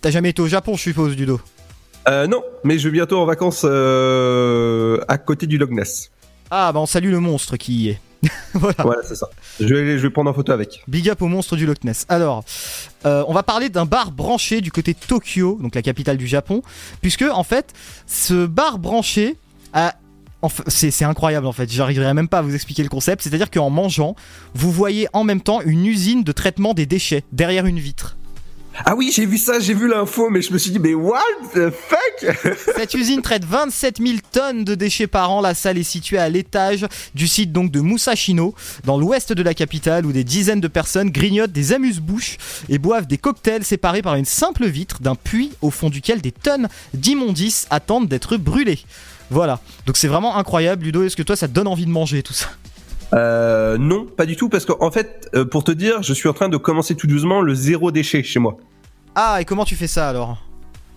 [0.00, 1.40] T'as jamais été au Japon, je suppose, Dudo?
[2.08, 6.10] Euh, non, mais je vais bientôt en vacances euh, à côté du Loch Ness.
[6.50, 8.00] Ah, bah on salue le monstre qui y est.
[8.54, 8.76] voilà.
[8.78, 9.28] Voilà, c'est ça.
[9.60, 10.82] Je vais, je vais prendre en photo avec.
[10.88, 12.06] Big up au monstre du Loch Ness.
[12.08, 12.44] Alors,
[13.04, 16.26] euh, on va parler d'un bar branché du côté de Tokyo, donc la capitale du
[16.26, 16.62] Japon,
[17.00, 17.72] puisque en fait,
[18.06, 19.36] ce bar branché
[19.72, 19.94] a
[20.68, 23.22] c'est incroyable en fait, j'arriverai même pas à vous expliquer le concept.
[23.22, 24.14] C'est-à-dire qu'en mangeant,
[24.54, 28.16] vous voyez en même temps une usine de traitement des déchets derrière une vitre.
[28.84, 31.20] Ah oui, j'ai vu ça, j'ai vu l'info, mais je me suis dit, mais what
[31.54, 32.36] the fuck?
[32.76, 35.40] Cette usine traite 27 000 tonnes de déchets par an.
[35.40, 38.54] La salle est située à l'étage du site donc de Musashino,
[38.84, 42.36] dans l'ouest de la capitale, où des dizaines de personnes grignotent des amuse-bouches
[42.68, 46.32] et boivent des cocktails séparés par une simple vitre d'un puits au fond duquel des
[46.32, 48.80] tonnes d'immondices attendent d'être brûlées.
[49.30, 50.84] Voilà, donc c'est vraiment incroyable.
[50.84, 52.48] Ludo, est-ce que toi ça te donne envie de manger tout ça?
[53.14, 56.32] Euh, non, pas du tout, parce qu'en fait, euh, pour te dire, je suis en
[56.32, 58.56] train de commencer tout doucement le zéro déchet chez moi.
[59.14, 60.38] Ah, et comment tu fais ça alors?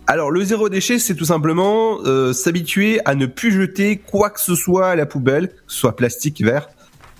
[0.06, 4.40] Alors, le zéro déchet, c'est tout simplement euh, s'habituer à ne plus jeter quoi que
[4.40, 6.68] ce soit à la poubelle, que ce soit plastique, verre.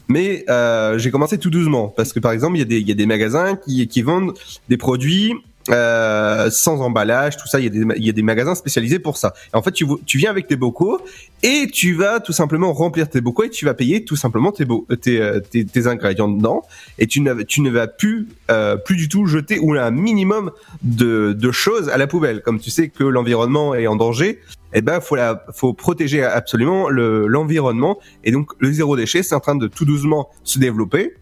[0.08, 2.88] Mais euh, j'ai commencé tout doucement, parce que par exemple, il y, a des- il
[2.88, 4.32] y a des magasins qui, qui vendent
[4.68, 5.34] des produits
[5.70, 7.60] euh, sans emballage, tout ça.
[7.60, 9.34] Il y, a des, il y a des magasins spécialisés pour ça.
[9.52, 11.00] Et en fait, tu, tu viens avec tes bocaux
[11.42, 14.64] et tu vas tout simplement remplir tes bocaux et tu vas payer tout simplement tes,
[14.64, 16.62] bo- tes, euh, tes, ingrédients dedans.
[16.98, 20.50] Et tu ne, tu ne vas plus, euh, plus du tout jeter ou un minimum
[20.82, 22.42] de, de choses à la poubelle.
[22.42, 24.40] Comme tu sais que l'environnement est en danger,
[24.72, 27.98] eh ben faut la, faut protéger absolument le- l'environnement.
[28.24, 31.14] et donc le zéro déchet, c'est en train de tout doucement se développer.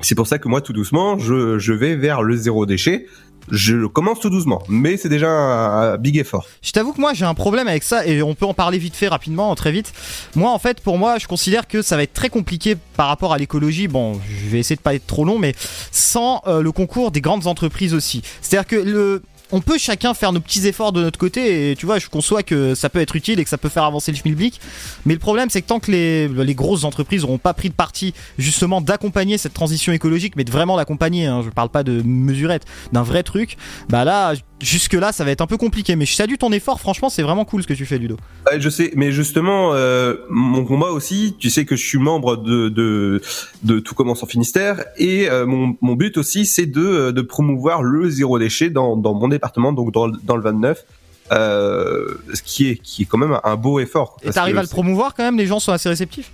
[0.00, 3.06] C'est pour ça que moi, tout doucement, je, je vais vers le zéro déchet.
[3.50, 6.46] Je commence tout doucement, mais c'est déjà un, big effort.
[6.62, 8.96] Je t'avoue que moi j'ai un problème avec ça et on peut en parler vite
[8.96, 9.92] fait rapidement, très vite.
[10.34, 13.32] Moi en fait pour moi je considère que ça va être très compliqué par rapport
[13.32, 13.88] à l'écologie.
[13.88, 15.54] Bon je vais essayer de pas être trop long mais
[15.92, 18.22] sans euh, le concours des grandes entreprises aussi.
[18.40, 19.22] C'est-à-dire que le...
[19.50, 22.42] On peut chacun faire nos petits efforts de notre côté et tu vois, je conçois
[22.42, 24.60] que ça peut être utile et que ça peut faire avancer le schmilblick.
[25.06, 27.74] Mais le problème, c'est que tant que les, les grosses entreprises n'auront pas pris de
[27.74, 32.02] parti justement d'accompagner cette transition écologique, mais de vraiment l'accompagner, hein, je parle pas de
[32.04, 33.56] mesurette, d'un vrai truc,
[33.88, 35.96] bah là, jusque là, ça va être un peu compliqué.
[35.96, 36.80] Mais je salue ton effort.
[36.80, 38.16] Franchement, c'est vraiment cool ce que tu fais, Ludo.
[38.50, 42.36] Ouais, je sais, mais justement, euh, mon combat aussi, tu sais que je suis membre
[42.36, 43.20] de de,
[43.62, 47.22] de Tout commence en Finistère, et euh, mon, mon but aussi, c'est de, euh, de
[47.22, 50.84] promouvoir le zéro déchet dans, dans mon département, donc dans, le- dans le 29,
[51.32, 54.16] euh, ce qui est qui est quand même un beau effort.
[54.22, 55.36] Et t'arrives à le promouvoir quand même?
[55.36, 56.30] Les gens sont assez réceptifs?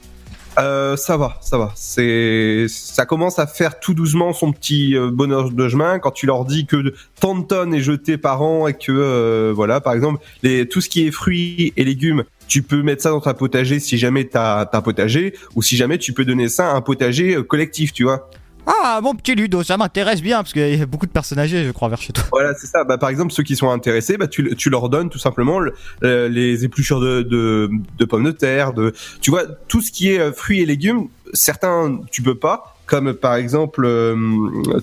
[0.58, 1.72] Euh, ça va, ça va.
[1.74, 6.26] C'est, ça commence à faire tout doucement son petit euh, bonheur de chemin quand tu
[6.26, 9.94] leur dis que tant de tonnes est jeté par an et que euh, voilà, par
[9.94, 13.34] exemple, les, tout ce qui est fruits et légumes, tu peux mettre ça dans ta
[13.34, 16.80] potager si jamais t'as un potager ou si jamais tu peux donner ça à un
[16.80, 18.30] potager euh, collectif, tu vois.
[18.66, 21.64] Ah, mon petit Ludo, ça m'intéresse bien parce qu'il y a beaucoup de personnes âgées,
[21.64, 22.24] je crois, vers chez toi.
[22.32, 22.84] Voilà, c'est ça.
[22.84, 25.74] Bah, par exemple, ceux qui sont intéressés, bah, tu, tu leur donnes tout simplement le-
[26.02, 30.10] euh, les épluchures de, de, de pommes de terre, de, tu vois, tout ce qui
[30.10, 31.08] est euh, fruits et légumes.
[31.34, 34.16] Certains, tu peux pas, comme par exemple, euh,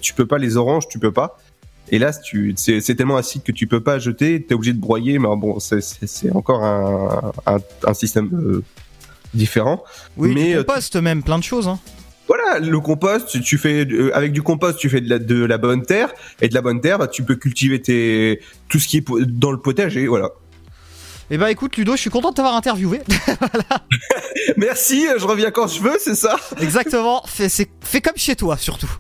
[0.02, 1.40] tu peux pas les oranges, tu peux pas.
[1.90, 2.12] Et là,
[2.56, 5.20] c'est, tellement acide que tu peux pas jeter, t'es obligé de broyer.
[5.20, 8.64] Mais bon, c'est, encore un, un, un système euh,
[9.34, 9.84] différent.
[10.18, 11.68] Oui, mais tu compostes même plein de choses.
[11.68, 11.80] Hein.
[12.28, 15.58] Voilà, le compost, tu- fais euh, avec du compost, tu fais de la, de la
[15.58, 18.98] bonne terre et de la bonne terre, bah, tu peux cultiver tes tout ce qui
[18.98, 20.30] est dans le potager, voilà.
[21.30, 23.00] Et bah écoute, Ludo, je suis content de t'avoir interviewé.
[24.58, 26.36] Merci, je reviens quand je veux, c'est ça?
[26.60, 27.24] Exactement.
[27.26, 28.92] Fais, c'est- fais comme chez toi, surtout.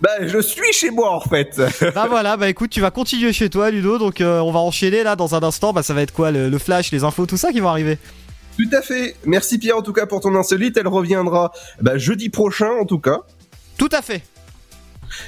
[0.00, 1.60] Bah, je suis chez moi en fait.
[1.94, 3.98] bah voilà, bah écoute, tu vas continuer chez toi, Ludo.
[3.98, 5.72] Donc euh, on va enchaîner là dans un instant.
[5.72, 7.98] Bah ça va être quoi le, le flash, les infos, tout ça qui vont arriver?
[8.58, 9.16] Tout à fait.
[9.24, 10.76] Merci Pierre en tout cas pour ton insolite.
[10.76, 13.20] Elle reviendra bah, jeudi prochain en tout cas.
[13.76, 14.22] Tout à fait.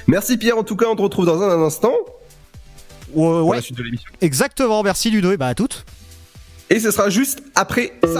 [0.07, 0.87] Merci Pierre en tout cas.
[0.87, 1.93] On te retrouve dans un instant.
[3.13, 3.57] Ouais, pour ouais.
[3.57, 4.11] la suite de l'émission.
[4.19, 4.83] Exactement.
[4.83, 5.31] Merci Ludo.
[5.31, 5.85] Et bah à toutes.
[6.69, 8.19] Et ce sera juste après ça.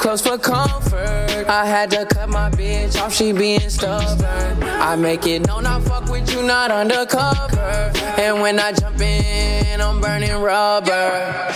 [0.00, 1.44] close for comfort.
[1.46, 4.62] I had to cut my bitch off, she being stubborn.
[4.62, 7.92] I make it known I fuck with you, not undercover.
[8.16, 11.52] And when I jump in, I'm burning rubber.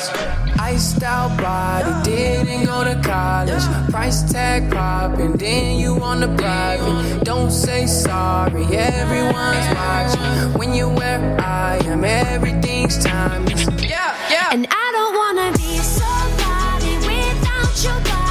[0.61, 3.65] Iced out body, didn't go to college.
[3.91, 7.25] Price tag popping, then you on the private.
[7.25, 10.59] Don't say sorry, everyone's watching.
[10.59, 13.67] When you're where I am, everything's timeless.
[13.83, 14.49] Yeah, yeah.
[14.53, 18.24] And I don't wanna be somebody without your body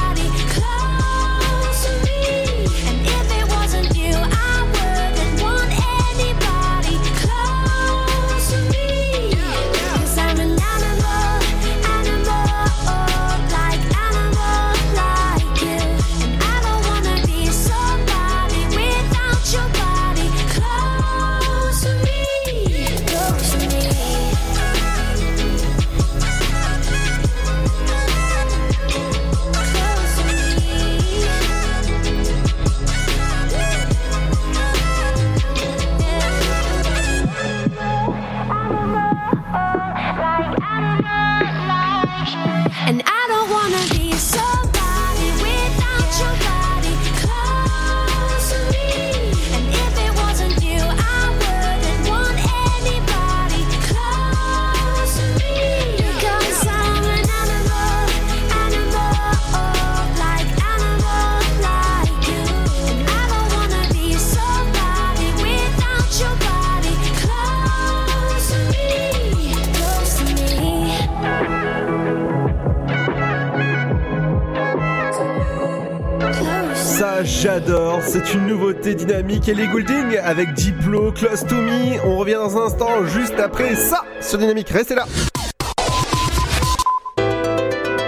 [77.54, 78.02] j'adore.
[78.06, 82.00] C'est une nouveauté dynamique et les Goulding avec Diplo, Close to Me.
[82.06, 84.70] On revient dans un instant, juste après ça, sur Dynamique.
[84.70, 85.06] Restez là.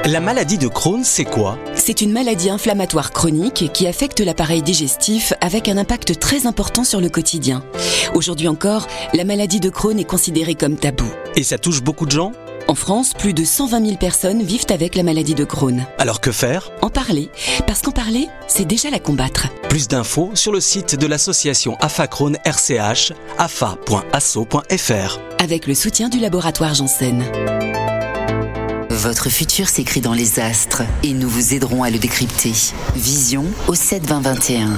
[0.06, 1.58] La maladie de Crohn, c'est quoi?
[1.74, 7.02] C'est une maladie inflammatoire chronique qui affecte l'appareil digestif avec un impact très important sur
[7.02, 7.64] le quotidien.
[8.14, 11.08] Aujourd'hui encore, la maladie de Crohn est considérée comme tabou.
[11.36, 12.34] Et ça touche beaucoup de gens?
[12.68, 15.86] En France, plus de 120 000 personnes vivent avec la maladie de Crohn.
[16.00, 16.72] Alors que faire?
[16.82, 17.30] En parler,
[17.68, 19.48] parce qu'en parler, c'est déjà la combattre.
[19.70, 25.20] Plus d'infos sur le site de l'association AFA Crohn RCH, afa.asso.fr.
[25.38, 27.24] Avec le soutien du laboratoire Janssen.
[28.90, 32.54] Votre futur s'écrit dans les astres et nous vous aiderons à le décrypter.
[32.96, 34.70] Vision au 7 20 21.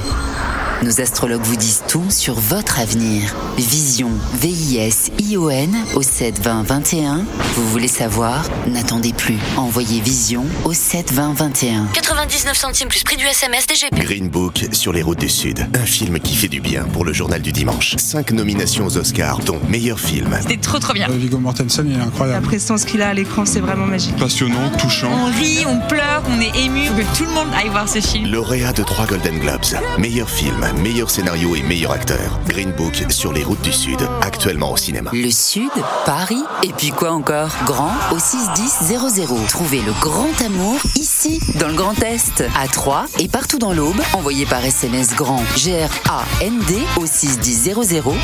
[0.84, 3.34] Nos astrologues vous disent tout sur votre avenir.
[3.58, 7.26] Vision, V-I-S-I-O-N au 7 20 21.
[7.56, 8.44] Vous voulez savoir?
[8.68, 9.38] N'attendez plus.
[9.58, 11.86] Envoyez Vision au 7 20 21.
[11.94, 13.96] 99 centimes plus prix du SMS DGP.
[14.04, 15.68] Green Book sur les routes du Sud.
[15.74, 17.96] Un film qui fait du bien pour le journal du dimanche.
[17.98, 20.38] Cinq nominations aux Oscars, dont meilleur film.
[20.42, 21.08] C'était trop trop bien.
[21.10, 22.46] Viggo Mortensen, il est La incroyable.
[22.46, 24.16] prestance qu'il a à l'écran, c'est vraiment magique.
[24.18, 25.10] Passionnant, touchant.
[25.12, 26.86] On rit, on pleure, on est ému.
[26.86, 28.28] Faut que tout le monde aille voir ce film.
[28.32, 29.58] Lauréat de trois Golden Globes.
[29.98, 32.40] Meilleur film, meilleur scénario et meilleur acteur.
[32.48, 35.12] Green Book sur les routes du Sud, actuellement au cinéma.
[35.14, 35.70] Le Sud,
[36.06, 37.50] Paris, et puis quoi encore?
[37.66, 39.48] Grand au 61000.
[39.48, 44.02] Trouvez le grand amour ici, dans le Grand Est, à Troyes et partout dans l'Aube.
[44.14, 47.76] Envoyez par SMS grand G-R-A-N-D au 61000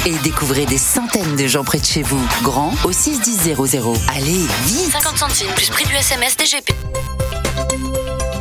[0.06, 2.22] et découvrez des centaines de gens près de chez vous.
[2.44, 3.56] Grand au 61000.
[4.16, 6.74] Allez, vite 50 centimes plus prix du SMS DGP.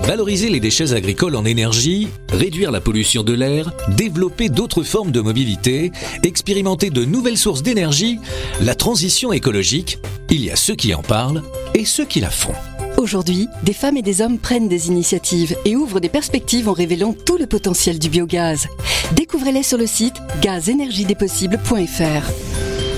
[0.05, 5.21] Valoriser les déchets agricoles en énergie, réduire la pollution de l'air, développer d'autres formes de
[5.21, 5.93] mobilité,
[6.25, 8.19] expérimenter de nouvelles sources d'énergie,
[8.61, 9.99] la transition écologique,
[10.29, 11.43] il y a ceux qui en parlent
[11.75, 12.55] et ceux qui la font.
[12.99, 17.15] Aujourd'hui, des femmes et des hommes prennent des initiatives et ouvrent des perspectives en révélant
[17.15, 18.67] tout le potentiel du biogaz.
[19.15, 22.31] Découvrez-les sur le site gazénergiedespossibles.fr.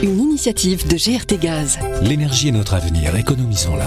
[0.03, 1.79] Une initiative de GRT Gaz.
[2.03, 3.87] L'énergie est notre avenir, économisons-la.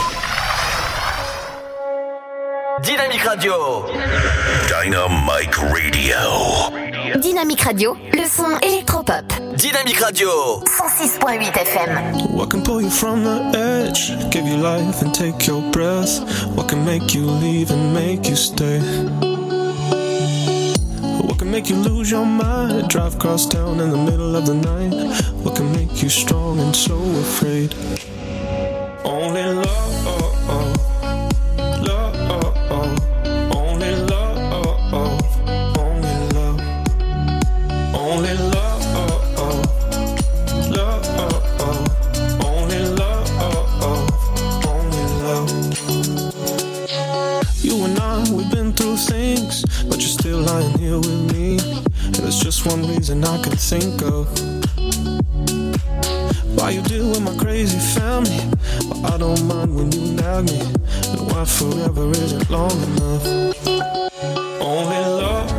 [2.83, 3.85] Dynamique Radio.
[4.67, 7.19] Dynamite Radio.
[7.19, 9.25] Dynamique Radio, le son électropop.
[9.55, 10.29] Dynamique Radio.
[10.65, 12.33] 106.8 FM.
[12.33, 14.11] What can pull you from the edge?
[14.31, 16.21] Give you life and take your breath.
[16.55, 18.79] What can make you leave and make you stay?
[21.21, 22.87] What can make you lose your mind?
[22.89, 24.93] Drive across town in the middle of the night.
[25.43, 27.75] What can make you strong and so afraid?
[29.03, 29.43] Only.
[29.43, 30.20] Love.
[50.41, 51.57] Lying here with me.
[52.05, 54.27] And there's just one reason I can think of.
[56.57, 58.39] Why you deal with my crazy family,
[58.89, 60.59] but I don't mind when you nag me.
[61.11, 63.25] And why forever isn't long enough.
[64.61, 65.51] Only love,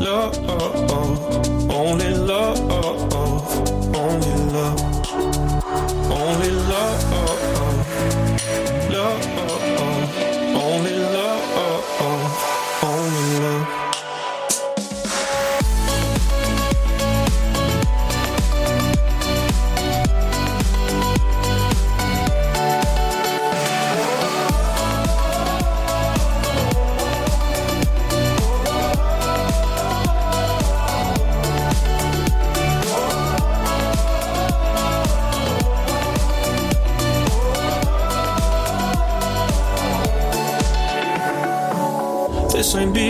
[0.00, 0.38] love,
[1.70, 2.73] only love,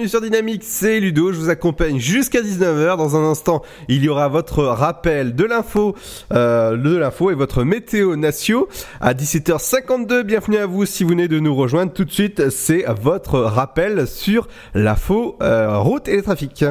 [0.00, 2.96] Bienvenue sur Dynamique, c'est Ludo, je vous accompagne jusqu'à 19h.
[2.96, 5.94] Dans un instant, il y aura votre rappel de l'info,
[6.32, 8.66] euh, de l'info et votre météo natio
[9.02, 10.22] à 17h52.
[10.22, 11.92] Bienvenue à vous si vous venez de nous rejoindre.
[11.92, 16.64] Tout de suite, c'est votre rappel sur l'info euh, route et les trafics.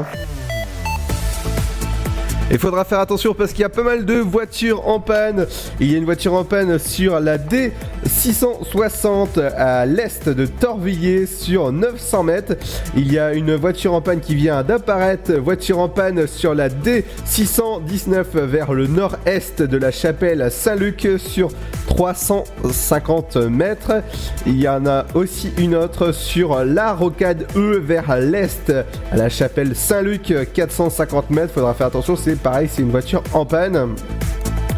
[2.52, 5.46] Il faudra faire attention parce qu'il y a pas mal de voitures en panne.
[5.80, 11.72] Il y a une voiture en panne sur la D660 à l'est de Torvilliers sur
[11.72, 12.56] 900 mètres.
[12.96, 15.32] Il y a une voiture en panne qui vient d'apparaître.
[15.34, 21.52] Voiture en panne sur la D619 vers le nord-est de la chapelle Saint-Luc sur
[21.88, 24.02] 350 mètres.
[24.48, 28.74] Il y en a aussi une autre sur la rocade E vers l'est
[29.12, 31.54] à la chapelle Saint-Luc 450 mètres.
[31.54, 33.96] Faudra faire attention, pareil, c'est une voiture en panne.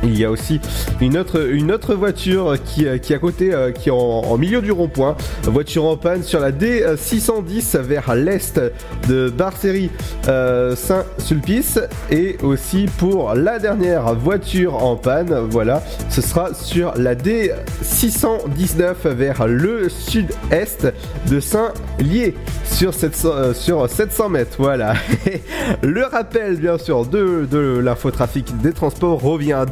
[0.03, 0.59] Il y a aussi
[0.99, 4.37] une autre, une autre voiture qui, euh, qui est à côté, euh, qui est en,
[4.37, 5.15] milieu du rond-point.
[5.43, 8.59] Voiture en panne sur la D610 vers l'est
[9.07, 9.91] de Barcerie
[10.27, 11.79] euh, Saint-Sulpice.
[12.09, 19.47] Et aussi pour la dernière voiture en panne, voilà, ce sera sur la D619 vers
[19.47, 20.91] le sud-est
[21.29, 22.35] de Saint-Lié
[22.71, 24.55] sur 700, euh, sur 700 mètres.
[24.57, 24.93] Voilà.
[25.83, 29.65] le rappel, bien sûr, de, de l'infotrafic des transports revient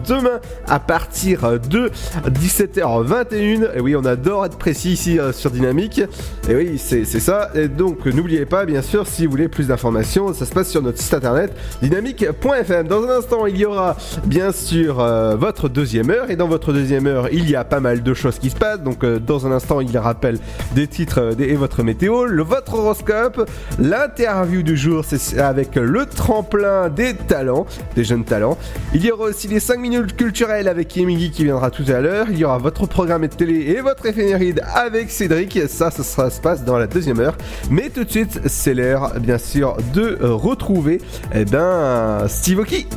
[0.67, 1.91] à partir de
[2.27, 3.75] 17h21.
[3.75, 6.01] Et oui, on adore être précis ici euh, sur Dynamique.
[6.47, 7.49] Et oui, c'est ça.
[7.55, 10.81] Et donc, n'oubliez pas, bien sûr, si vous voulez plus d'informations, ça se passe sur
[10.81, 12.87] notre site internet dynamique.fm.
[12.87, 16.29] Dans un instant, il y aura bien sûr euh, votre deuxième heure.
[16.29, 18.81] Et dans votre deuxième heure, il y a pas mal de choses qui se passent.
[18.81, 20.39] Donc, euh, dans un instant, il rappelle
[20.73, 23.49] des titres et votre météo, le, votre horoscope,
[23.79, 27.65] l'interview du jour, c'est avec le tremplin des talents,
[27.95, 28.57] des jeunes talents.
[28.93, 32.27] Il y aura aussi les 5 minutes culturelles avec Emily qui viendra tout à l'heure.
[32.31, 35.59] Il y aura votre programme de télé et votre éphéméride avec Cédric.
[35.67, 37.37] Ça, ça sera- se passe dans la deuxième heure.
[37.69, 41.01] Mais tout de suite, c'est l'heure, bien sûr, de retrouver
[41.33, 42.87] eh ben, Steve Aoki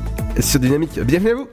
[0.40, 0.98] sur Dynamique.
[1.00, 1.48] Bienvenue à vous.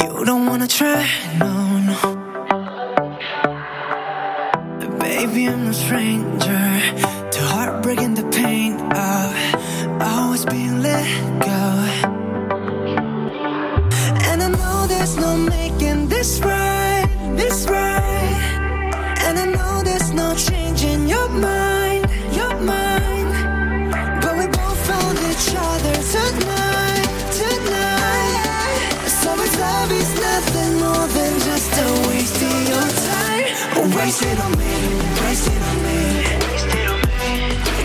[0.00, 1.04] You don't wanna try,
[1.40, 1.52] no,
[1.88, 1.96] no.
[4.98, 6.64] Baby, I'm no stranger
[7.34, 8.74] to heartbreak and the pain
[9.08, 11.06] of always being let
[11.50, 11.62] go.
[14.28, 18.36] And I know there's no making this right, this right.
[19.26, 21.57] And I know there's no changing your mind,
[34.08, 34.72] Waste it on me,
[35.20, 35.98] waste it on me.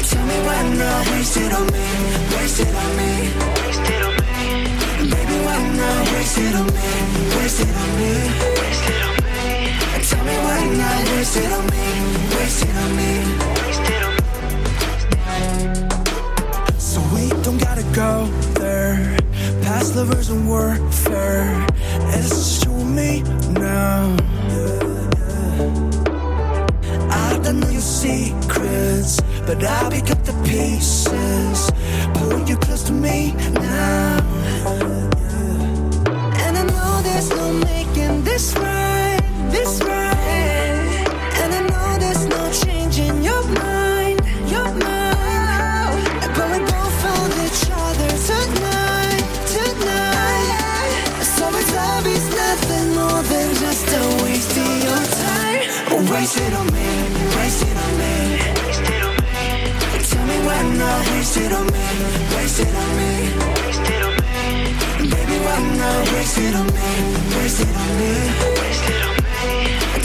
[0.08, 1.86] Tell me why not waste it on me,
[2.38, 3.12] waste it on me.
[5.12, 6.92] Baby, why not waste it on me,
[7.36, 8.12] waste it on me.
[10.08, 11.86] Tell me why not waste it on me,
[12.38, 13.12] waste it on me.
[16.80, 18.30] So we don't gotta go
[18.62, 19.18] there.
[19.62, 21.68] Past lovers and warfare.
[22.16, 23.24] It's just you and me
[23.60, 24.16] now.
[27.84, 31.70] Secrets, but I'll pick up the pieces.
[32.16, 34.20] Pull you close to me now.
[36.44, 39.20] And I know there's no making this right,
[39.52, 40.13] this right.
[56.24, 56.88] Waste it on me,
[57.36, 58.14] waste it on me.
[60.08, 61.86] Tell me why not waste it on me,
[62.34, 63.12] waste it on me.
[65.12, 66.92] Baby, why not waste it on me,
[67.36, 68.12] waste it on me.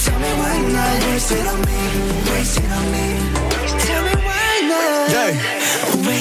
[0.03, 1.79] Tell me why not waste it on me,
[2.33, 3.05] waste it on me.
[3.87, 4.18] Tell me.
[5.11, 5.68] Yeah.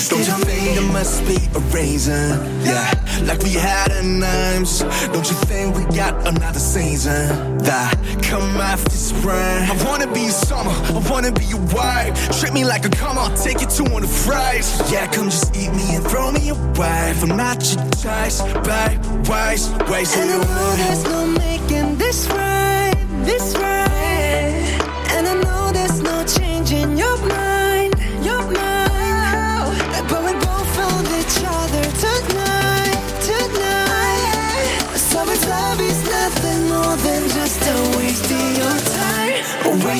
[0.09, 2.39] Don't you think there must be a reason?
[2.63, 2.91] Yeah,
[3.23, 4.79] like we had a names.
[5.13, 7.57] Don't you think we got another season?
[7.59, 9.33] That come after spring.
[9.33, 12.39] I wanna be summer, I wanna be your wife.
[12.39, 14.79] Treat me like a come on, take you to one of fries.
[14.91, 17.13] Yeah, come just eat me and throw me away.
[17.21, 22.95] I'm not your choice, babe, waste, waste And it know there's no making this right,
[23.25, 23.76] this right.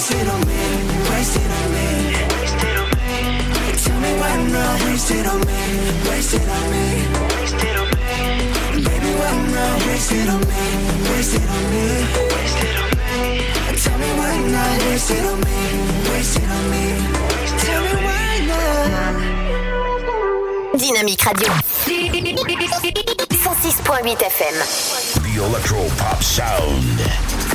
[0.10, 0.56] Wasted on me,
[1.12, 1.88] wasted on me.
[3.84, 5.60] Tell me why not wasted on me,
[6.08, 7.04] wasted on me.
[8.88, 10.64] Baby, why not wasted on me,
[11.12, 11.86] wasted on me.
[13.84, 15.58] Tell me why not wasted on me,
[16.10, 16.84] wasted on me.
[17.60, 19.14] Tell me why not.
[20.80, 21.52] Dynamique Radio.
[23.44, 24.56] 106.8 FM.
[25.22, 27.00] The Electro Pop Sound.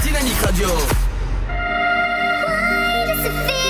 [0.05, 1.12] Dynamique Radio.
[3.25, 3.62] You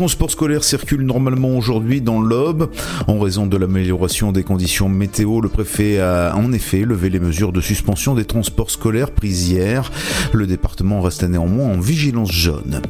[0.00, 2.70] Transports scolaires circulent normalement aujourd'hui dans l'Aube.
[3.06, 7.52] En raison de l'amélioration des conditions météo, le préfet a en effet levé les mesures
[7.52, 9.92] de suspension des transports scolaires prises hier.
[10.32, 12.80] Le département reste néanmoins en vigilance jaune.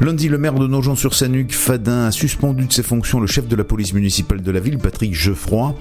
[0.00, 3.54] Lundi, le maire de Nogent-sur-Seine, Hugues Fadin, a suspendu de ses fonctions le chef de
[3.54, 5.74] la police municipale de la ville, Patrick Geoffroy.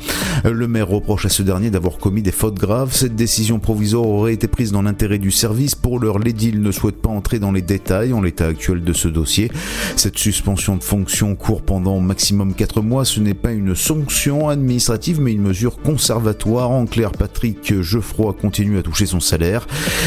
[0.43, 2.93] Le maire reproche à ce dernier d'avoir commis des fautes graves.
[2.93, 5.74] Cette décision provisoire aurait été prise dans l'intérêt du service.
[5.74, 9.07] Pour l'heure, l'édile ne souhaite pas entrer dans les détails en l'état actuel de ce
[9.07, 9.51] dossier.
[9.95, 13.05] Cette suspension de fonction court pendant maximum 4 mois.
[13.05, 16.70] Ce n'est pas une sanction administrative, mais une mesure conservatoire.
[16.70, 19.66] En clair, Patrick Geoffroy continue à toucher son salaire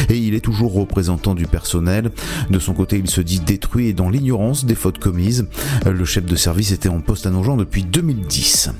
[0.09, 2.11] et il est toujours représentant du personnel.
[2.49, 5.45] De son côté, il se dit détruit et dans l'ignorance des fautes commises.
[5.85, 8.71] Le chef de service était en poste à Nogent depuis 2010.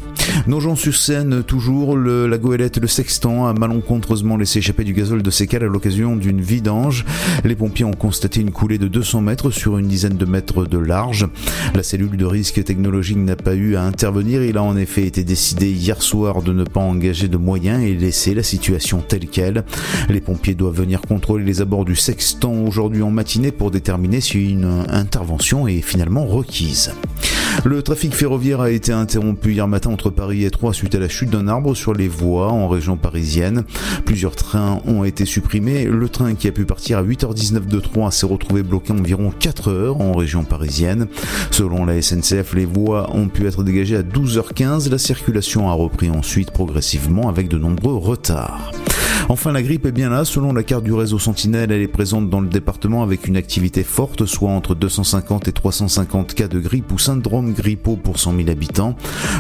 [0.48, 5.64] Nogent-sur-Seine, toujours, la goélette et le sextant a malencontreusement laissé échapper du gazole de sécale
[5.64, 7.06] à l'occasion d'une vidange.
[7.44, 10.78] Les pompiers ont constaté une coulée de 200 mètres sur une dizaine de mètres de
[10.78, 11.28] large.
[11.76, 14.44] La cellule de risque technologique n'a pas eu à intervenir.
[14.44, 17.94] Il a en effet été décidé hier soir de ne pas engager de moyens et
[17.94, 19.64] laisser la situation telle qu'elle.
[20.10, 24.52] Les pompiers doivent venir contrôler les abords du sextant aujourd'hui en matinée pour déterminer si
[24.52, 26.92] une intervention est finalement requise.
[27.64, 31.08] Le trafic ferroviaire a été interrompu hier matin entre Paris et Troyes suite à la
[31.08, 33.64] chute d'un arbre sur les voies en région parisienne.
[34.04, 35.86] Plusieurs trains ont été supprimés.
[35.86, 39.70] Le train qui a pu partir à 8h19 de Troyes s'est retrouvé bloqué environ 4
[39.72, 41.08] heures en région parisienne.
[41.52, 44.92] Selon la SNCF, les voies ont pu être dégagées à 12h15.
[44.92, 48.74] La circulation a repris ensuite progressivement avec de nombreux retards.
[49.30, 50.24] Enfin, la grippe est bien là.
[50.24, 53.84] Selon la carte du réseau Sentinelle, elle est présente dans le département avec une activité
[53.84, 58.50] forte, soit entre 250 et 350 cas de grippe ou syndrome grippaux pour 100 000
[58.50, 58.96] habitants.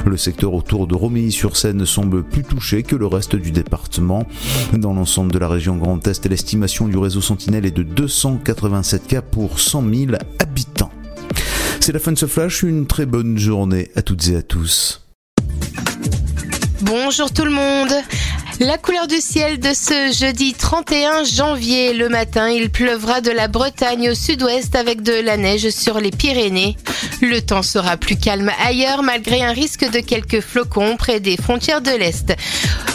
[0.05, 4.27] Le secteur autour de Romilly-sur-Seine semble plus touché que le reste du département.
[4.73, 9.21] Dans l'ensemble de la région Grand Est, l'estimation du réseau Sentinelle est de 287 cas
[9.23, 10.91] pour 100 000 habitants.
[11.79, 12.61] C'est la fin de ce flash.
[12.61, 15.07] Une très bonne journée à toutes et à tous.
[16.81, 17.93] Bonjour tout le monde.
[18.59, 21.93] La couleur du ciel de ce jeudi 31 janvier.
[21.93, 26.09] Le matin, il pleuvra de la Bretagne au sud-ouest avec de la neige sur les
[26.09, 26.75] Pyrénées.
[27.21, 31.81] Le temps sera plus calme ailleurs malgré un risque de quelques flocons près des frontières
[31.81, 32.35] de l'Est.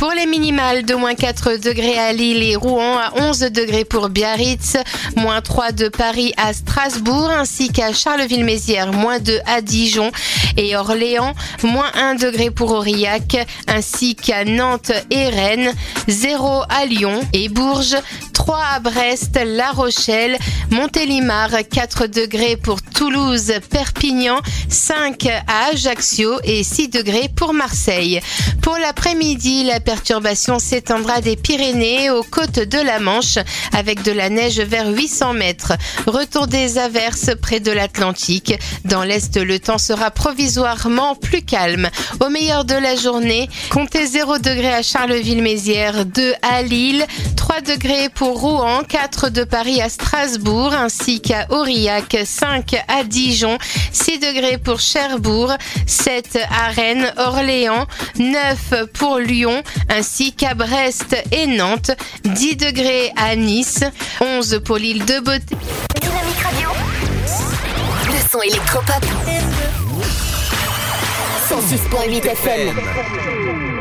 [0.03, 4.09] Pour les minimales, de moins 4 degrés à Lille et Rouen, à 11 degrés pour
[4.09, 4.76] Biarritz,
[5.14, 10.11] moins 3 de Paris à Strasbourg, ainsi qu'à Charleville-Mézières, moins 2 à Dijon
[10.57, 15.72] et Orléans, moins 1 degré pour Aurillac, ainsi qu'à Nantes et Rennes,
[16.09, 17.96] 0 à Lyon et Bourges,
[18.45, 20.36] 3 à Brest, La Rochelle,
[20.70, 28.20] Montélimar, 4 degrés pour Toulouse, Perpignan, 5 à Ajaccio et 6 degrés pour Marseille.
[28.61, 33.38] Pour l'après-midi, la perturbation s'étendra des Pyrénées aux côtes de la Manche
[33.72, 35.74] avec de la neige vers 800 mètres.
[36.09, 38.55] Retour des averses près de l'Atlantique.
[38.84, 41.90] Dans l'Est, le temps sera provisoirement plus calme.
[42.18, 48.09] Au meilleur de la journée, comptez 0 degrés à Charleville-Mézières, 2 à Lille, 3 degrés
[48.09, 53.58] pour Rouen, 4 de Paris à Strasbourg, ainsi qu'à Aurillac, 5 à Dijon,
[53.92, 55.52] 6 degrés pour Cherbourg,
[55.86, 57.86] 7 à Rennes, Orléans,
[58.18, 61.92] 9 pour Lyon, ainsi qu'à Brest et Nantes,
[62.24, 63.80] 10 degrés à Nice,
[64.20, 65.56] 11 pour l'île de Beauté.
[66.00, 66.68] Dynamique Radio.
[68.06, 69.04] Le son électropop.
[71.48, 73.71] 106.8 FM.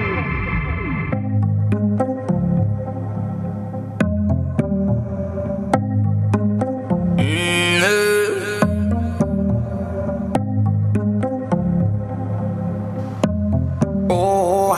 [14.09, 14.76] Oh.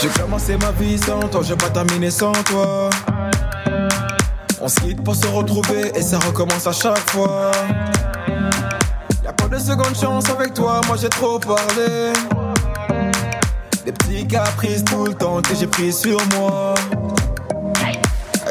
[0.00, 2.90] J'ai commencé ma vie sans toi, j'ai pas terminé sans toi.
[4.60, 7.50] On se quitte pour se retrouver et ça recommence à chaque fois.
[9.24, 12.12] Y'a pas de seconde chance avec toi, moi j'ai trop parlé.
[13.84, 16.74] Des petits caprices tout le temps que j'ai pris sur moi.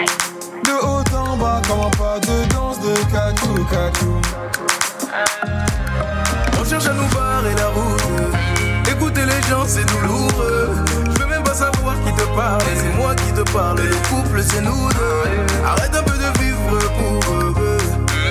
[0.00, 4.20] De haut en bas, comment pas de danse de catou, catou.
[6.58, 8.90] On cherche à nous barrer la route.
[8.90, 10.70] Écouter les gens, c'est douloureux.
[11.04, 12.62] Je veux même pas savoir qui te parle.
[12.76, 13.78] C'est moi qui te parle.
[13.78, 15.66] Le couple, c'est nous deux.
[15.66, 17.54] Arrête un peu de vivre pour eux.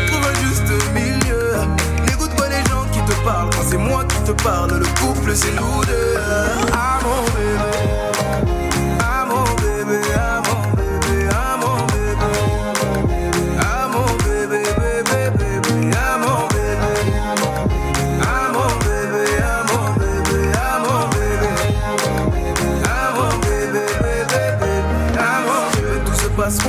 [0.07, 1.53] Trouve un juste milieu.
[2.07, 3.49] N'écoute pas les gens qui te parlent.
[3.51, 6.17] Quand c'est moi qui te parle, le couple, c'est nous deux.
[6.73, 7.78] Ah mon bébé.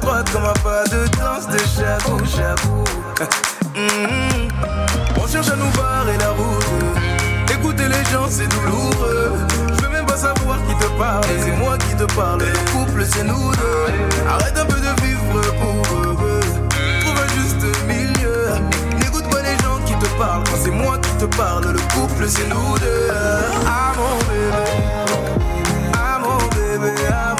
[0.00, 0.30] droite
[0.62, 2.84] pas de danse de j'avoue, j'avoue.
[3.78, 4.48] Mmh.
[5.22, 6.66] On cherche à nous barrer la route.
[7.52, 9.32] Écouter les gens, c'est douloureux.
[9.76, 11.22] Je veux même pas savoir qui te parle.
[11.38, 12.40] C'est moi qui te parle.
[12.40, 14.26] Le couple, c'est nous deux.
[14.28, 15.82] Arrête un peu de vivre pour.
[15.82, 18.48] Trouve un juste milieu.
[18.98, 20.42] N'écoute pas les gens qui te parlent.
[20.44, 23.10] Quand c'est moi qui te parle, le couple, c'est nous deux.
[23.64, 24.88] Ah mon bébé.
[25.94, 26.18] Ah,
[26.54, 26.94] bébé.
[27.10, 27.36] Ah,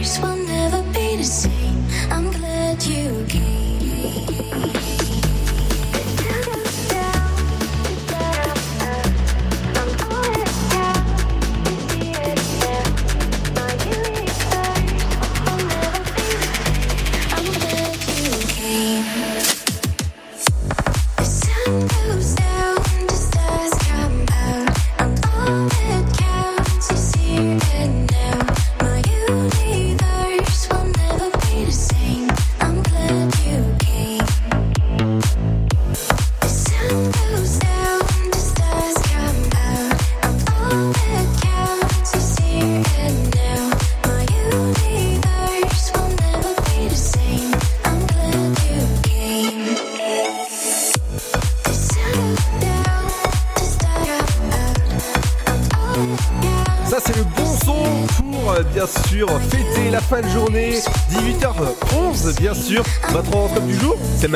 [0.00, 1.84] memories will never be the same.
[2.10, 3.19] I'm glad you.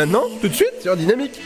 [0.05, 1.41] maintenant, tout de suite, sur Dynamique.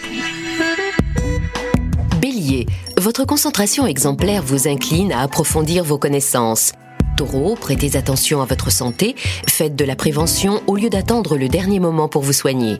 [2.20, 2.66] Bélier,
[3.00, 6.72] votre concentration exemplaire vous incline à approfondir vos connaissances.
[7.16, 9.14] Taureau, prêtez attention à votre santé,
[9.46, 12.78] faites de la prévention au lieu d'attendre le dernier moment pour vous soigner.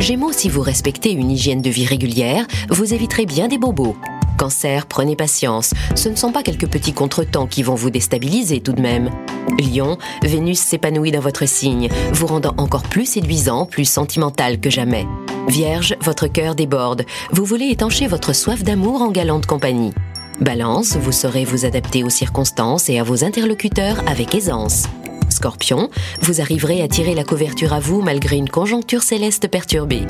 [0.00, 3.96] Gémeaux, si vous respectez une hygiène de vie régulière, vous éviterez bien des bobos.
[4.40, 5.74] Cancer, prenez patience.
[5.94, 9.10] Ce ne sont pas quelques petits contretemps qui vont vous déstabiliser tout de même.
[9.58, 15.06] Lion, Vénus s'épanouit dans votre signe, vous rendant encore plus séduisant, plus sentimental que jamais.
[15.48, 17.04] Vierge, votre cœur déborde.
[17.32, 19.92] Vous voulez étancher votre soif d'amour en galante compagnie.
[20.40, 24.84] Balance, vous saurez vous adapter aux circonstances et à vos interlocuteurs avec aisance.
[25.28, 25.90] Scorpion,
[26.22, 30.06] vous arriverez à tirer la couverture à vous malgré une conjoncture céleste perturbée.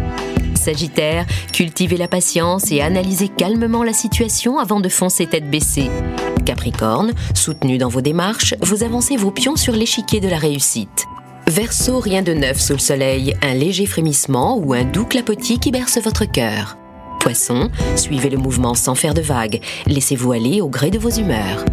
[0.61, 1.25] Sagittaire,
[1.55, 5.91] cultivez la patience et analysez calmement la situation avant de foncer tête baissée.
[6.45, 11.07] Capricorne, soutenu dans vos démarches, vous avancez vos pions sur l'échiquier de la réussite.
[11.47, 15.71] Verseau, rien de neuf sous le soleil, un léger frémissement ou un doux clapotis qui
[15.71, 16.77] berce votre cœur.
[17.21, 21.65] Poisson, suivez le mouvement sans faire de vagues, laissez-vous aller au gré de vos humeurs.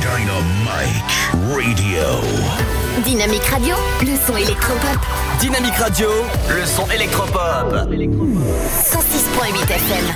[0.00, 2.79] Dynamite Radio.
[3.04, 4.98] Dynamique Radio, le son électropop.
[5.40, 6.08] Dynamique Radio,
[6.50, 7.72] le son électropop.
[7.72, 10.06] 106.8 FM.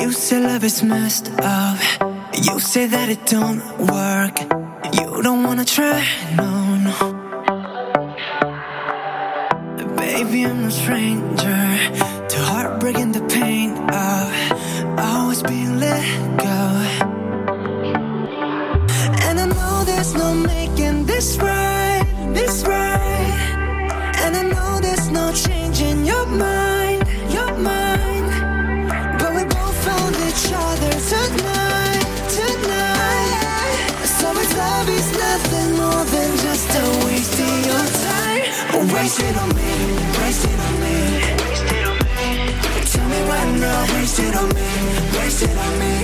[0.00, 1.78] You say love is messed up.
[2.42, 4.38] You say that it don't work.
[4.94, 6.02] You don't wanna try,
[6.36, 7.23] no, no.
[10.14, 11.62] Baby, I'm no stranger
[12.28, 16.04] to heartbreak and the pain of always being let
[16.38, 16.60] go.
[19.26, 21.53] And I know there's no making this right,
[38.94, 39.02] time.
[39.02, 39.62] Waste it on me,
[40.20, 40.94] waste it on me.
[42.92, 44.68] Tell me why not, waste it on me,
[45.18, 45.94] waste it on me.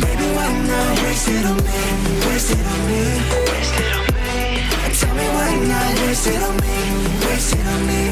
[0.00, 1.80] Baby, why not, waste it on me,
[2.26, 3.02] waste it on me.
[5.00, 6.76] Tell me why not, waste it on me,
[7.26, 8.02] waste it on me.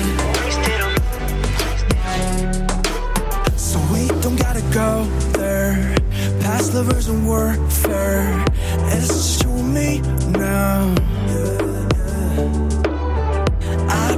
[3.56, 5.04] So we don't gotta go
[5.38, 5.94] there.
[6.40, 8.44] Past lovers and warfare.
[8.92, 10.00] It's just you and me
[10.32, 11.59] now.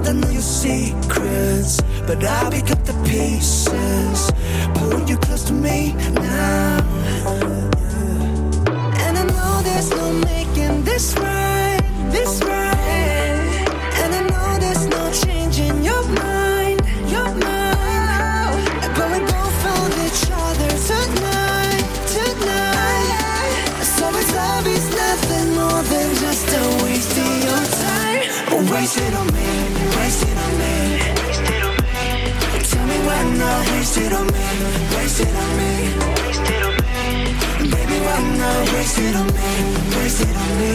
[0.05, 4.31] I know your secrets, but I'll pick up the pieces.
[4.75, 6.85] Pulling you close to me now.
[9.05, 11.81] And I know there's no making this right,
[12.11, 13.67] this right.
[14.03, 18.63] And I know there's no changing your mind, your mind.
[18.97, 21.85] But we both found each other tonight,
[22.17, 23.85] tonight.
[23.97, 28.71] So it's love is nothing more than just a waste of your time.
[28.71, 29.82] Waste it on me,
[33.43, 34.45] me why not waste it on me,
[34.97, 36.93] waste it on me.
[37.71, 39.51] Baby, why not waste it on me,
[39.97, 40.73] waste it on me.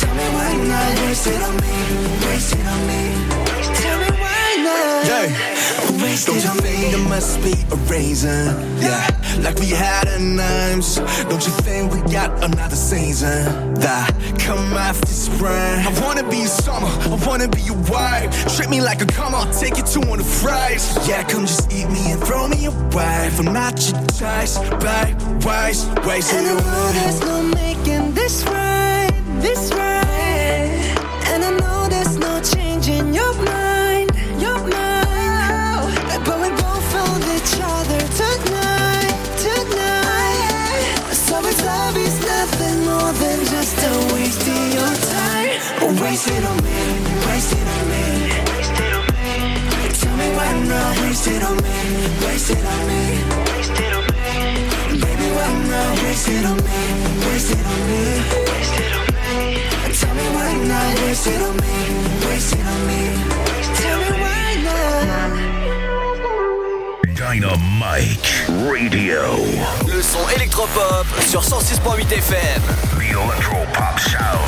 [0.00, 1.74] Tell me why not waste it on me,
[2.26, 3.00] waste it on me.
[3.74, 4.11] Tell me why not.
[5.04, 5.62] Yeah.
[6.26, 8.54] Don't you think there must be a reason?
[8.80, 9.06] Yeah,
[9.40, 10.96] like we had a names.
[10.96, 15.50] Don't you think we got another season that come after spring?
[15.50, 18.30] I wanna be summer, I wanna be your wife.
[18.56, 20.96] Treat me like a come on, take you to one of the fries.
[21.08, 23.30] Yeah, come just eat me and throw me away.
[23.38, 25.16] I'm not your choice, babe.
[25.44, 29.10] Waste, waste And the world there's no making this right,
[29.40, 29.91] this right.
[46.12, 46.22] Time.
[46.22, 46.70] Waste it on me,
[47.26, 48.04] waste it on me.
[49.98, 51.62] Tell me why not waste it on me,
[52.26, 53.00] waste it on me.
[55.00, 56.80] Baby, why not waste it on me,
[57.26, 58.02] waste it on me.
[60.00, 61.74] Tell me why not waste it on me,
[62.26, 63.00] waste it on me.
[63.80, 65.32] Tell me why not.
[67.16, 68.30] Dynamite
[68.70, 69.22] Radio.
[69.86, 72.62] Le son électropop sur 106.8 FM.
[72.98, 74.41] The Electropop Sound.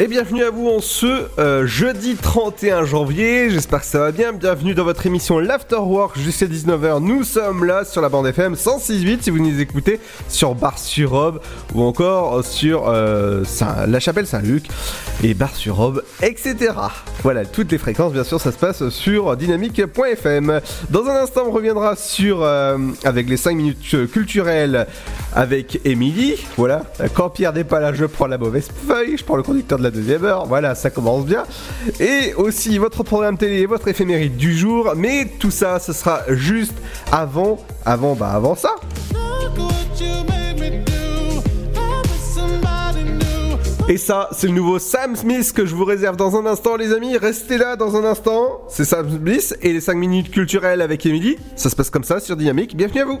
[0.00, 4.32] Et bienvenue à vous en ce euh, jeudi 31 janvier, j'espère que ça va bien,
[4.32, 9.22] bienvenue dans votre émission L'Afterwork jusqu'à 19h, nous sommes là sur la bande FM 106.8
[9.22, 9.98] si vous nous écoutez
[10.28, 11.40] sur Bar-sur-Aube
[11.74, 13.42] ou encore sur euh,
[13.88, 14.68] La Chapelle Saint-Luc
[15.24, 16.74] et Bar-sur-Aube, etc.
[17.24, 20.60] Voilà, toutes les fréquences bien sûr ça se passe sur dynamique.fm.
[20.90, 24.86] Dans un instant on reviendra sur, euh, avec les 5 minutes culturelles
[25.38, 26.34] avec Émilie.
[26.56, 26.82] Voilà,
[27.14, 29.84] quand Pierre n'est pas là, je prends la mauvaise feuille, je prends le conducteur de
[29.84, 30.46] la deuxième heure.
[30.46, 31.44] Voilà, ça commence bien.
[32.00, 34.94] Et aussi votre programme télé et votre éphéméride du jour.
[34.96, 36.74] Mais tout ça, ce sera juste
[37.12, 38.74] avant, avant, bah avant ça.
[43.88, 46.92] Et ça, c'est le nouveau Sam Smith que je vous réserve dans un instant, les
[46.92, 47.16] amis.
[47.16, 48.62] Restez là dans un instant.
[48.68, 51.38] C'est Sam Smith et les 5 minutes culturelles avec Emily.
[51.54, 52.76] Ça se passe comme ça sur Dynamique.
[52.76, 53.20] Bienvenue à vous.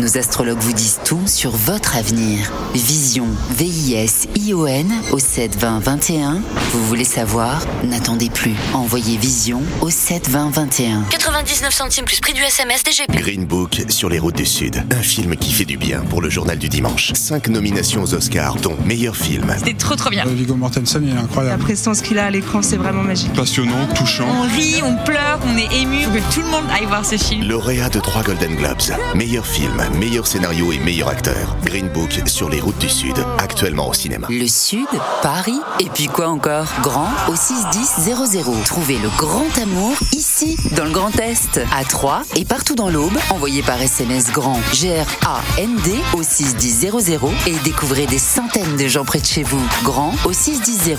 [0.00, 2.52] Nos astrologues vous disent tout sur votre avenir.
[2.72, 6.40] Vision, V-I-S-I-O-N au 7 20 21.
[6.72, 7.60] Vous voulez savoir?
[7.82, 8.54] N'attendez plus.
[8.74, 11.02] Envoyez Vision au 7 20 21.
[11.10, 13.10] 99 centimes plus prix du SMS DGP.
[13.16, 14.84] Green Book sur les routes du Sud.
[14.92, 17.12] Un film qui fait du bien pour le journal du dimanche.
[17.14, 19.52] Cinq nominations aux Oscars, dont meilleur film.
[19.58, 20.24] C'était trop trop bien.
[20.26, 21.58] Viggo Mortensen, il est incroyable.
[21.58, 23.32] La prestance qu'il a à l'écran, c'est vraiment magique.
[23.32, 24.28] Passionnant, touchant.
[24.28, 26.04] On rit, on pleure, on est ému.
[26.04, 27.48] Faut que tout le monde aille voir ce film.
[27.48, 28.94] Lauréat de trois Golden Globes.
[29.16, 31.56] Meilleur film, meilleur scénario et meilleur acteur.
[31.64, 33.16] Green Book sur les routes du Sud.
[33.38, 34.26] Actuellement au cinéma.
[34.30, 34.86] Le Sud,
[35.22, 36.66] Paris, et puis quoi encore?
[36.82, 38.64] Grand au 61000.
[38.64, 43.16] Trouvez le grand amour ici, dans le Grand Est, à Troyes et partout dans l'Aube.
[43.30, 49.26] Envoyez par SMS grand G-R-A-N-D au 61000 et découvrez des centaines de gens près de
[49.26, 49.62] chez vous.
[49.82, 50.96] Grand au 61000.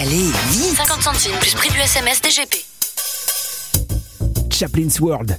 [0.00, 2.64] Allez, vite 50 centimes plus prix du SMS DGP.
[4.50, 5.38] Chaplin's World.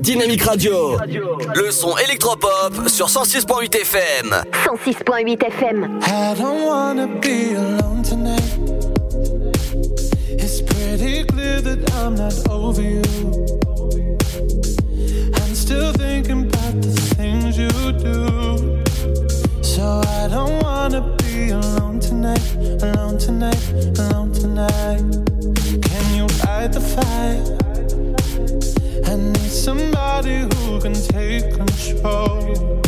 [0.00, 0.96] Dynamique Radio.
[1.54, 4.42] Le son électropop sur 106.8 FM.
[4.64, 6.00] 106.8 FM.
[6.02, 8.42] I don't wanna be alone tonight.
[10.38, 13.02] It's pretty clear that I'm not over you.
[15.34, 18.82] I'm still thinking about the things you do.
[19.62, 22.42] So I don't wanna be alone tonight,
[22.82, 23.62] alone tonight,
[23.98, 25.02] alone tonight.
[25.82, 27.65] Can you fight the fire?
[29.64, 32.80] Somebody who can take control.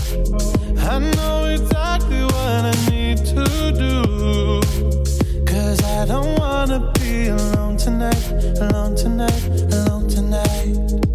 [0.79, 4.61] I know exactly what I need to do.
[5.45, 8.31] Cause I don't wanna be alone tonight,
[8.61, 11.08] alone tonight, alone tonight.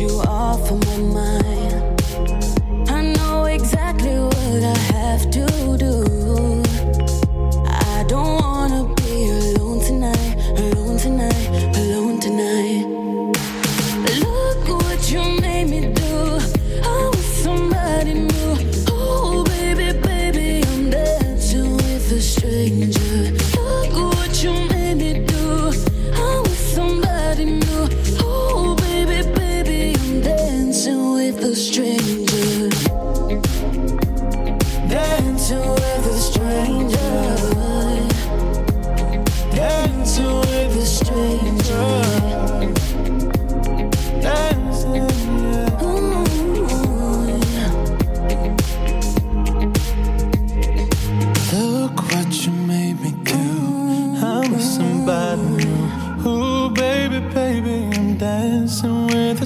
[0.00, 1.39] You off of my mind.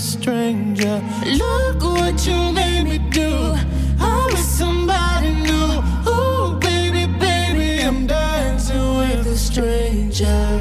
[0.05, 1.03] stranger.
[1.25, 2.53] Look what you
[3.11, 3.55] do.
[4.27, 5.83] With somebody new.
[6.61, 10.61] Baby, baby, I'm dancing with stranger.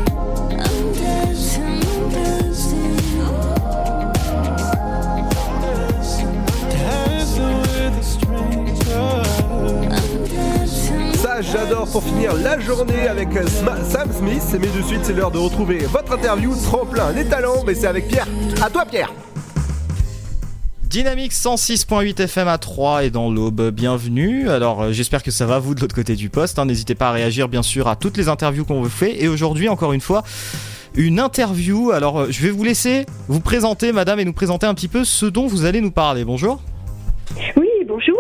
[11.42, 14.44] j'adore pour finir la journée avec Sam Smith.
[14.54, 18.08] Mais de suite, c'est l'heure de retrouver votre interview, tremplin, les talents, mais c'est avec
[18.08, 18.28] Pierre.
[18.62, 19.12] À toi Pierre
[20.94, 24.48] Dynamique 106.8 FM à 3 et dans l'aube, bienvenue.
[24.48, 26.60] Alors euh, j'espère que ça va vous de l'autre côté du poste.
[26.60, 26.66] hein.
[26.66, 29.24] N'hésitez pas à réagir bien sûr à toutes les interviews qu'on vous fait.
[29.24, 30.22] Et aujourd'hui encore une fois,
[30.94, 31.90] une interview.
[31.90, 35.04] Alors euh, je vais vous laisser vous présenter madame et nous présenter un petit peu
[35.04, 36.26] ce dont vous allez nous parler.
[36.26, 36.62] Bonjour.
[37.58, 38.16] Oui, bonjour.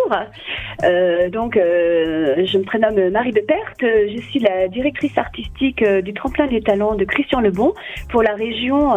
[0.83, 3.81] Euh, donc, je me prénomme Marie de Perte.
[3.81, 7.75] Je suis la directrice artistique du Tremplin des Talents de Christian Lebon
[8.09, 8.95] pour la région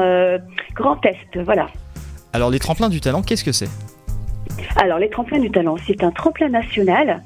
[0.75, 1.39] Grand Est.
[1.45, 1.67] Voilà.
[2.33, 3.69] Alors les tremplins du talent, qu'est-ce que c'est?
[4.77, 7.23] Alors, les tremplins du talent, c'est un tremplin national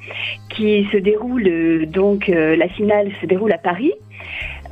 [0.50, 3.92] qui se déroule, euh, donc, euh, la finale se déroule à Paris.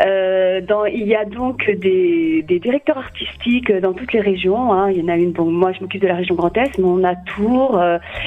[0.01, 0.61] Euh,
[0.93, 4.73] il y a donc des, directeurs artistiques dans toutes les régions.
[4.73, 4.91] hein.
[4.93, 6.85] Il y en a une, bon, moi je m'occupe de la région Grand Est, mais
[6.85, 7.83] on a Tours,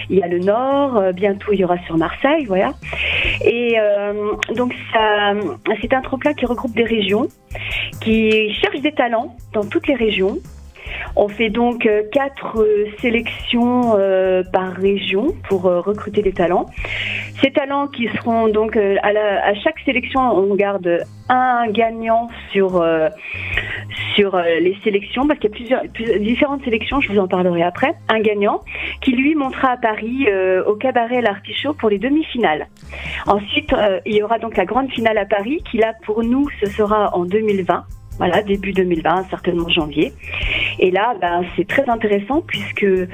[0.10, 2.73] il y a le Nord, bientôt il y aura sur Marseille, voilà.
[3.45, 3.78] Et
[4.57, 4.73] donc
[5.82, 7.28] c'est un tremplin qui regroupe des régions,
[8.02, 10.40] qui cherchent des talents dans toutes les régions.
[11.15, 16.65] On fait donc euh, quatre euh, sélections euh, par région pour recruter des talents.
[17.41, 22.84] Ces talents qui seront donc à, chaque sélection, on garde un gagnant sur
[24.15, 26.99] sur les sélections parce qu'il y a plusieurs, plusieurs- différentes sélections.
[27.01, 27.93] Je vous en parlerai après.
[28.09, 28.61] Un gagnant
[29.01, 30.27] qui lui montera à Paris
[30.68, 32.68] au cabaret l'Artichaut pour les demi-finales.
[33.26, 33.73] Ensuite,
[34.05, 37.15] il y aura donc la grande finale à Paris qui là pour nous ce sera
[37.15, 37.85] en 2020.
[38.17, 40.13] Voilà, début 2020, certainement janvier.
[40.79, 43.07] Et là, ben, c'est très intéressant puisque euh,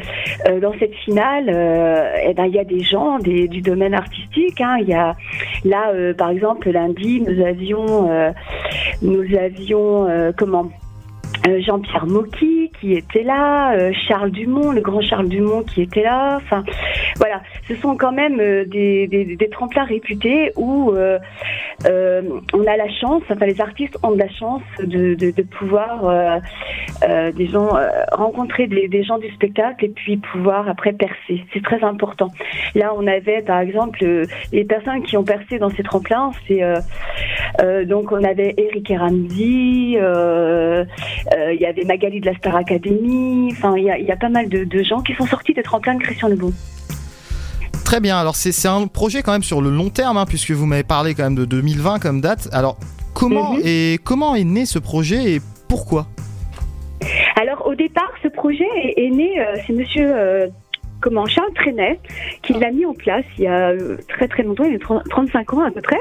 [0.61, 4.59] dans cette finale, euh, eh ben, il y a des gens des- du domaine artistique.
[4.59, 4.77] hein.
[4.81, 5.15] Il y a
[5.63, 8.31] là, euh, par exemple, lundi, nous avions, euh,
[9.01, 10.69] nous avions euh, comment?
[11.61, 16.37] Jean-Pierre Mocky qui était là, euh, Charles Dumont, le grand Charles Dumont qui était là.
[16.37, 16.63] Enfin,
[17.17, 21.17] voilà, ce sont quand même euh, des, tremplins réputés où euh,
[21.85, 22.21] euh,
[22.53, 26.37] on a la chance, enfin les artistes ont de la chance de, pouvoir, euh,
[27.07, 31.45] euh, euh, rencontrer des, gens du spectacle et puis pouvoir après percer.
[31.53, 32.29] C'est très important.
[32.75, 36.63] Là, on avait par exemple euh, les personnes qui ont percé dans ces tremplins, c'est
[36.63, 36.79] euh,
[37.61, 40.85] euh, donc on avait Eric Ramsey, euh, euh,
[41.53, 44.15] il y avait Magali de la Star Academy, enfin il y a, il y a
[44.17, 46.51] pas mal de, de gens qui sont sortis des tremplins de Christian Lebon.
[47.85, 50.65] Très bien, alors c'est un projet quand même sur le long terme, hein, puisque vous
[50.65, 52.49] m'avez parlé quand même de 2020 comme date.
[52.51, 52.77] Alors
[53.13, 53.61] comment, Mhm.
[53.63, 56.07] et comment est né ce projet et pourquoi?
[57.39, 60.47] Alors au départ, ce projet est, est né, euh, c'est Monsieur euh,
[61.01, 61.99] comment Charles Trenet
[62.41, 64.79] qui l'a mis en place il y a euh, très très longtemps, il y a
[64.79, 65.99] 30 35 ans à peu près.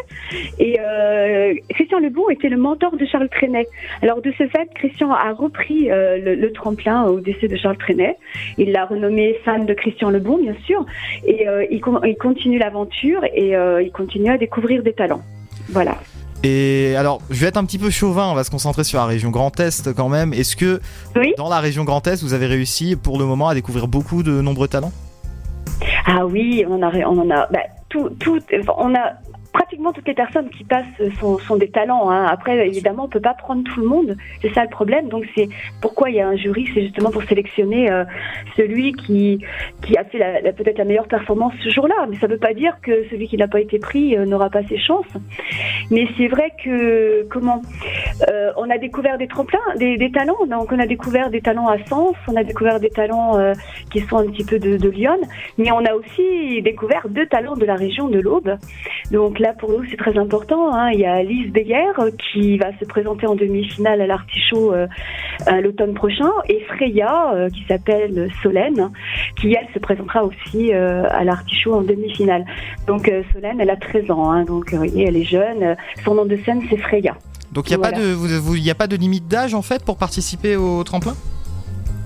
[0.58, 3.66] Et euh, Christian Lebon était le mentor de Charles Trenet.
[4.02, 8.16] Alors de ce fait, Christian a repris euh, le, tremplin au décès de Charles Trenet.
[8.58, 10.84] Il l'a renommé fan de Christian Lebon, bien sûr.
[11.26, 15.22] Et euh, il, il continue l'aventure et il continue à découvrir des talents.
[15.68, 15.96] Voilà.
[16.42, 19.06] Et alors, je vais être un petit peu chauvin, on va se concentrer sur la
[19.06, 20.32] région Grand Est quand même.
[20.32, 20.80] Est-ce que
[21.36, 24.40] dans la région Grand Est, vous avez réussi pour le moment à découvrir beaucoup de
[24.40, 24.92] nombreux talents?
[26.06, 28.38] Ah oui, on en a, on en a, bah, tout, tout,
[28.78, 29.12] on a
[29.56, 30.84] pratiquement toutes les personnes qui passent
[31.18, 32.10] sont, des talents.
[32.10, 32.26] hein.
[32.26, 34.16] Après, évidemment, on peut pas prendre tout le monde.
[34.42, 35.08] C'est ça le problème.
[35.08, 35.48] Donc c'est
[35.80, 38.04] pourquoi il y a un jury, c'est justement pour sélectionner euh,
[38.56, 39.38] celui qui
[39.82, 40.18] qui a fait
[40.52, 42.06] peut-être la meilleure performance ce jour-là.
[42.10, 44.62] Mais ça veut pas dire que celui qui n'a pas été pris euh, n'aura pas
[44.64, 45.12] ses chances.
[45.90, 47.62] Mais c'est vrai que comment
[48.28, 50.46] euh, on a découvert des tremplins, des, talents.
[50.48, 53.32] Donc on a découvert des talents à Sens, on a découvert des talents
[53.90, 55.20] qui sont un petit peu de, de Lyon,
[55.56, 58.56] mais on a aussi découvert deux talents de la région de l'Aube.
[59.10, 60.74] Donc là pour nous c'est très important.
[60.74, 60.90] hein.
[60.92, 64.86] Il y a Alice Beyer euh, qui va se présenter en demi-finale à l'Artichaut euh,
[65.62, 68.90] l'automne prochain et Freya euh, qui s'appelle Solène
[69.40, 72.44] qui elle se présentera aussi euh, à l'Artichaut en demi-finale.
[72.86, 74.44] Donc Solène elle a 13 ans, hein.
[74.44, 75.76] donc vous voyez, elle est jeune.
[76.04, 77.14] Son nom de scène c'est Freya.
[77.52, 79.62] Donc il n'y a, pas de- vous- vous- y a pas de limite d'âge en
[79.62, 81.14] fait pour participer au tremplin?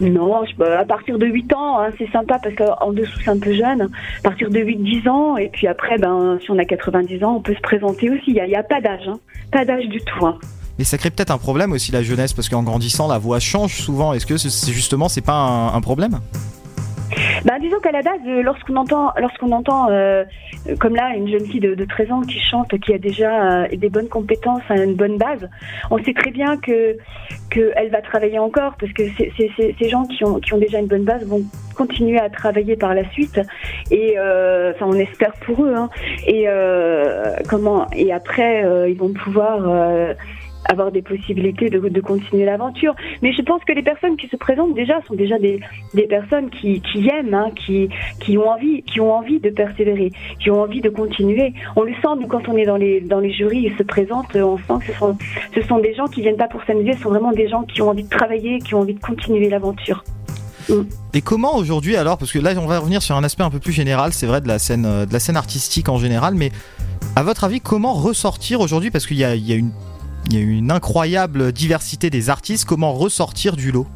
[0.01, 3.39] Non, bah, à partir de 8 ans, hein, c'est sympa parce qu'en dessous c'est un
[3.39, 3.83] peu jeune.
[3.83, 7.41] À partir de 8-10 ans, et puis après, ben, si on a 90 ans, on
[7.41, 8.23] peut se présenter aussi.
[8.29, 9.19] Il n'y a, pas d'âge, hein.
[9.53, 10.27] pas d'âge du tout.
[10.27, 10.39] hein.
[10.79, 13.75] Mais ça crée peut-être un problème aussi la jeunesse parce qu'en grandissant la voix change
[13.75, 14.15] souvent.
[14.15, 16.21] Est-ce que c'est justement c'est pas un problème?
[17.45, 20.25] Ben, disons qu'à la base, euh, lorsqu'on entend, lorsqu'on entend, euh,
[20.69, 23.63] euh, comme là, une jeune fille de, de 13 ans qui chante, qui a déjà
[23.63, 25.49] euh, des bonnes compétences, hein, une bonne base,
[25.91, 26.97] on sait très bien que
[27.51, 31.05] qu'elle va travailler encore, parce que ces gens qui ont, qui ont déjà une bonne
[31.05, 31.43] base vont
[31.77, 33.41] continuer à travailler par la suite,
[33.91, 35.89] et euh, enfin, on espère pour eux, hein,
[36.27, 36.47] et
[37.49, 40.15] comment, et après, ils vont pouvoir
[40.65, 42.95] avoir des possibilités de, de continuer l'aventure.
[43.23, 45.61] Mais je pense que les personnes qui se présentent déjà sont déjà des,
[45.95, 47.89] des personnes qui, qui aiment, hein, qui,
[48.21, 51.53] qui ont envie, qui ont envie de persévérer, qui ont envie de continuer.
[51.77, 54.35] On le sent nous quand on est dans les dans les jurys et se présentent,
[54.37, 55.17] on sent que ce sont
[55.55, 57.83] ce sont des gens qui viennent pas pour s'amuser, ce sont vraiment des gens qui
[57.83, 60.05] ont envie de travailler, qui ont envie de continuer l'aventure.
[61.15, 63.59] Et comment aujourd'hui alors, parce que là on va revenir sur un aspect un peu
[63.59, 66.53] plus général, c'est vrai de la scène, euh, de la scène artistique en général, mais
[67.17, 69.73] à votre avis comment ressortir aujourd'hui, parce qu'il y y a une
[70.31, 72.65] il y a une incroyable diversité des artistes.
[72.65, 73.87] Comment ressortir du lot?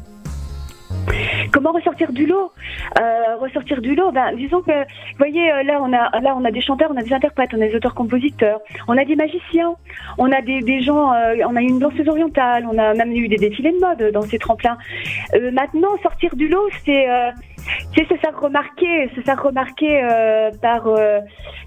[1.53, 2.51] Comment ressortir du lot?
[2.99, 6.43] Euh, Ressortir du lot, ben, disons que, vous voyez, euh, là on a, là on
[6.43, 9.75] a des chanteurs, on a des interprètes, on a des auteurs-compositeurs, on a des magiciens,
[10.17, 13.37] on a des, gens, euh, on a une danseuse orientale, on a même eu des
[13.37, 14.77] défilés de mode dans ces tremplins.
[15.53, 17.07] Maintenant, sortir du lot, c'est
[17.95, 21.19] c'est se faire remarquer, se faire remarquer euh, par, euh,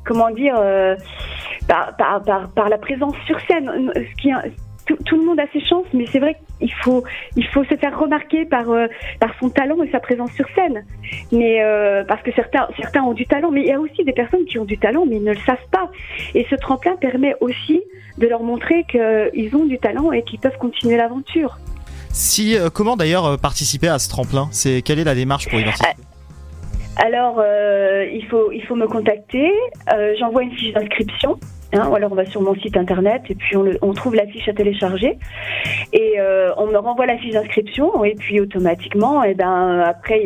[0.04, 0.96] comment dire, euh,
[1.66, 3.92] par, par, par, la présence sur scène.
[4.20, 4.30] Qui,
[4.86, 7.04] tout, tout le monde a ses chances, mais c'est vrai qu'il faut,
[7.36, 8.64] il faut se faire remarquer par,
[9.20, 10.82] par son talent et sa présence sur scène.
[11.30, 11.60] Mais
[12.08, 14.58] parce que certains, certains ont du talent, mais il y a aussi des personnes qui
[14.58, 15.90] ont du talent, mais ils ne le savent pas.
[16.34, 17.82] Et ce tremplin permet aussi
[18.16, 21.58] de leur montrer qu'ils ont du talent et qu'ils peuvent continuer l'aventure.
[22.18, 24.48] Si, euh, comment d'ailleurs euh, participer à ce tremplin?
[24.50, 26.02] C'est quelle est la démarche pour y participer?
[26.96, 29.52] Alors, euh, il, faut, il faut me contacter.
[30.18, 31.38] J'envoie une fiche d'inscription.
[31.74, 34.14] Hein, ou alors on va sur mon site internet et puis on, le- on trouve
[34.14, 35.18] la fiche à télécharger
[35.92, 36.14] et
[36.56, 40.18] on me renvoie la fiche d'inscription et puis automatiquement et ben après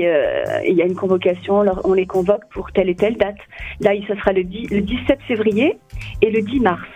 [0.68, 3.38] il y a une convocation on les convoque pour telle et telle date
[3.80, 5.80] là ce sera le, 10 le 17 février
[6.20, 6.86] et le 10 mars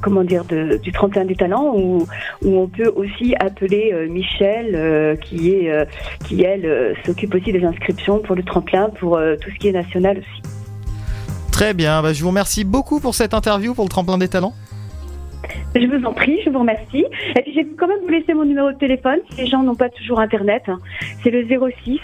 [0.00, 2.06] comment dire de, du 31 des talents où,
[2.44, 5.84] où on peut aussi appeler euh, Michel euh, qui est euh,
[6.24, 9.66] qui elle euh, s'occupe aussi des inscriptions pour le tremplin pour euh, tout ce qui
[9.68, 10.45] est national aussi.
[11.56, 14.52] Très bien, bah, je vous remercie beaucoup pour cette interview pour le tremplin des talents.
[15.74, 17.06] Je vous en prie, je vous remercie.
[17.34, 19.62] Et puis, je vais quand même vous laisser mon numéro de téléphone si les gens
[19.62, 20.64] n'ont pas toujours Internet.
[21.24, 21.46] C'est le
[21.82, 21.98] 06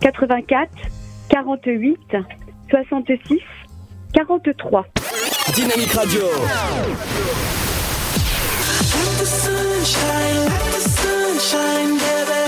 [0.00, 0.70] 84
[1.28, 2.16] 48
[2.70, 3.40] 66
[4.14, 4.86] 43.
[5.54, 6.22] Dynamique Radio.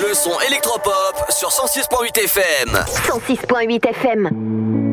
[0.09, 2.69] Le son électropop sur 106.8 FM.
[2.71, 4.90] 106.8 FM.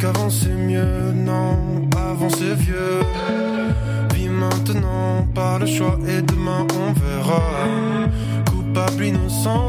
[0.00, 1.58] Qu'avant c'est mieux Non,
[1.96, 3.00] avant c'est vieux.
[4.10, 7.42] Puis maintenant, par le choix et demain on verra.
[8.50, 9.66] Coupable, innocent,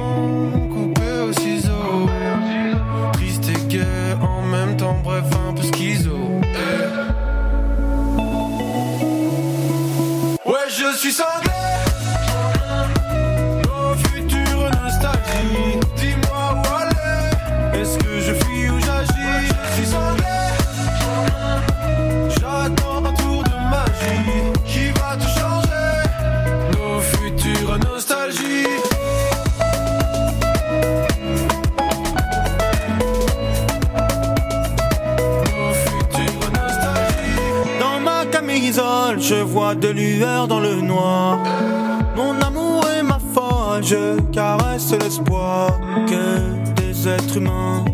[0.74, 2.10] coupé au ciseau.
[3.14, 6.18] Triste et gai en même temps, bref, un peu schizo.
[10.46, 11.61] Ouais, je suis sanglé.
[39.32, 41.40] Je vois de lueurs dans le noir.
[42.18, 45.80] Mon amour est ma folle, je caresse l'espoir
[46.10, 46.26] que
[46.82, 47.86] des êtres humains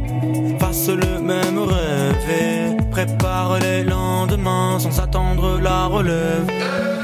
[0.60, 6.97] fassent le même rêve et préparent les lendemains sans attendre la relève.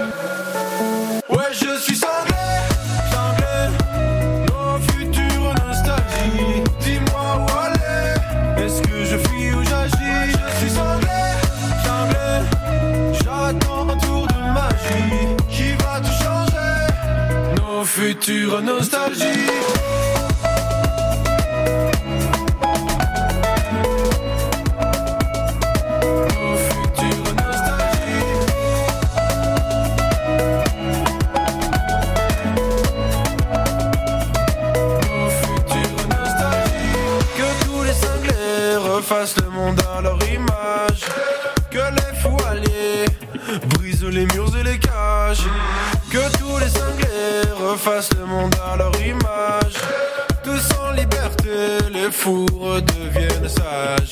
[37.84, 41.02] Les cinglés refassent le monde à leur image.
[41.70, 43.06] Que les alliés
[43.68, 45.48] brisent les murs et les cages.
[46.10, 46.83] Que tous les cinglés
[47.74, 49.74] refassent le monde à leur image.
[50.44, 54.12] Tous en liberté, les fous redeviennent sages.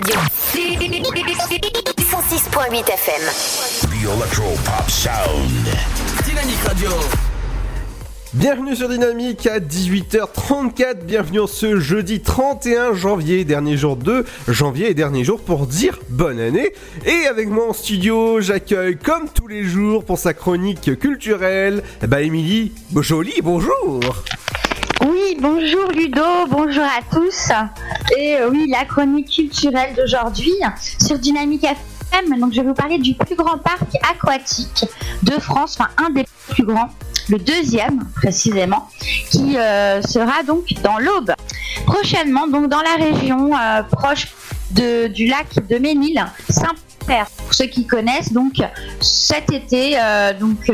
[0.00, 0.16] Radio.
[1.98, 3.22] 106.8 FM.
[3.82, 5.68] The Electro Pop Sound.
[6.24, 6.90] Dynamique Radio.
[8.32, 14.90] Bienvenue sur Dynamique à 18h34, bienvenue en ce jeudi 31 janvier, dernier jour de janvier
[14.90, 16.72] et dernier jour pour dire bonne année.
[17.04, 22.22] Et avec moi en studio, j'accueille comme tous les jours pour sa chronique culturelle, bah
[22.22, 24.00] Émilie Jolie, bonjour
[25.38, 27.50] Bonjour Ludo, bonjour à tous.
[28.18, 30.50] Et euh, oui, la chronique culturelle d'aujourd'hui
[30.98, 32.38] sur Dynamique FM.
[32.40, 34.84] Donc, je vais vous parler du plus grand parc aquatique
[35.22, 36.88] de France, enfin un des plus grands,
[37.28, 38.88] le deuxième précisément,
[39.30, 41.32] qui euh, sera donc dans l'Aube.
[41.86, 44.28] Prochainement, donc dans la région euh, proche
[44.72, 47.26] de- du lac de Ménil, Saint-Père.
[47.36, 48.54] Pour ceux qui connaissent, donc
[49.00, 49.96] cet été,
[50.38, 50.70] donc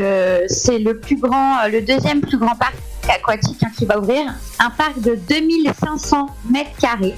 [0.47, 2.75] c'est le plus grand, le deuxième plus grand parc
[3.09, 7.15] aquatique hein, qui va ouvrir, un parc de 2500 mètres carrés.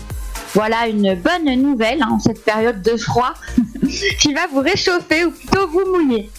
[0.53, 3.33] Voilà une bonne nouvelle hein, en cette période de froid
[4.19, 6.29] qui va vous réchauffer ou plutôt vous mouiller.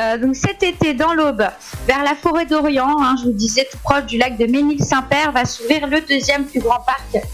[0.00, 1.44] Euh, donc cet été dans l'Aube,
[1.86, 5.44] vers la forêt d'Orient, hein, je vous disais tout proche du lac de Ménil-Saint-Père, va
[5.44, 7.24] s'ouvrir le deuxième plus grand parc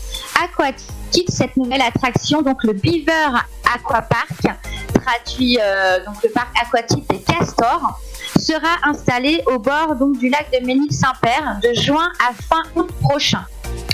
[0.42, 1.28] aquatique.
[1.28, 3.38] Cette nouvelle attraction, donc le Beaver
[3.74, 4.42] Aquapark,
[4.94, 7.98] traduit euh, donc le parc aquatique des castors,
[8.38, 13.44] sera installé au bord donc du lac de Ménil-Saint-Père de juin à fin août prochain.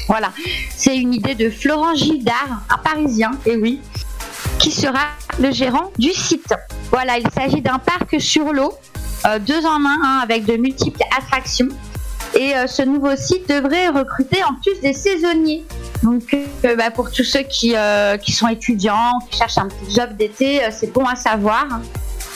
[0.06, 0.32] Voilà,
[0.76, 3.80] c'est une idée de Florent Gildard, un Parisien, et oui,
[4.58, 5.06] qui sera
[5.40, 6.54] le gérant du site.
[6.90, 8.74] Voilà, il s'agit d'un parc sur l'eau,
[9.26, 11.68] euh, deux en un, hein, avec de multiples attractions.
[12.34, 15.64] Et euh, ce nouveau site devrait recruter en plus des saisonniers.
[16.02, 16.34] Donc,
[16.64, 17.74] euh, bah, pour tous ceux qui,
[18.22, 21.66] qui sont étudiants, qui cherchent un petit job d'été, c'est bon à savoir.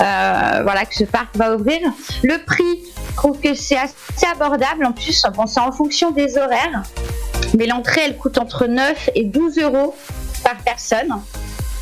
[0.01, 1.81] Euh, voilà que ce parc va ouvrir.
[2.23, 4.85] Le prix, je trouve que c'est assez abordable.
[4.85, 6.83] En plus, bon, c'est en fonction des horaires.
[7.57, 9.95] Mais l'entrée, elle coûte entre 9 et 12 euros
[10.45, 11.15] par personne.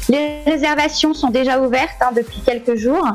[0.09, 3.12] Les réservations sont déjà ouvertes hein, depuis quelques jours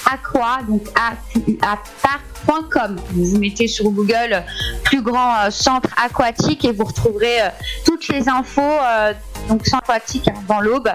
[0.05, 2.97] aqua, donc A-Q-U-A, park.com.
[3.11, 4.41] Vous mettez sur Google euh,
[4.83, 7.49] plus grand euh, centre aquatique et vous retrouverez euh,
[7.85, 8.61] toutes les infos,
[9.47, 10.89] donc centre aquatique hein, dans l'aube,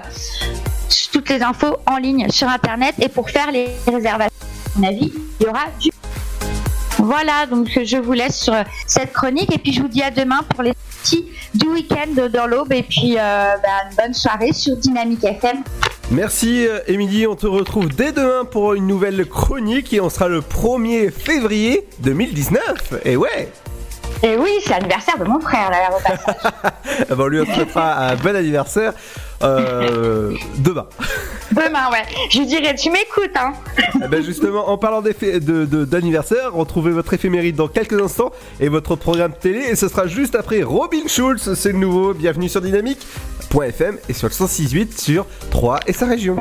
[1.11, 4.33] toutes les infos en ligne sur internet et pour faire les réservations,
[4.75, 5.89] à mon avis, il y aura du
[6.97, 8.53] voilà, donc je vous laisse sur
[8.87, 12.47] cette chronique et puis je vous dis à demain pour les petits du week-end dans
[12.47, 15.57] l'aube et puis euh, bah, une bonne soirée sur Dynamique FM.
[16.11, 20.27] Merci euh, Émilie, on te retrouve dès demain pour une nouvelle chronique et on sera
[20.27, 23.01] le 1er février 2019.
[23.03, 23.51] Et ouais
[24.23, 26.53] Et oui, c'est l'anniversaire de mon frère là, au passage.
[26.53, 26.71] Ah
[27.09, 28.93] bah, On lui souhaitera un bon anniversaire
[29.43, 30.87] euh, demain.
[31.51, 32.03] Demain, ouais.
[32.31, 33.53] Je lui dirai, tu m'écoutes, hein.
[34.03, 38.31] Eh ben justement, en parlant d'effet- de- de- d'anniversaire, retrouvez votre éphéméride dans quelques instants
[38.59, 39.59] et votre programme télé.
[39.59, 42.13] Et ce sera juste après Robin Schulz, c'est le nouveau.
[42.13, 46.35] Bienvenue sur Dynamique.fm et sur le 106.8 sur 3 et sa région.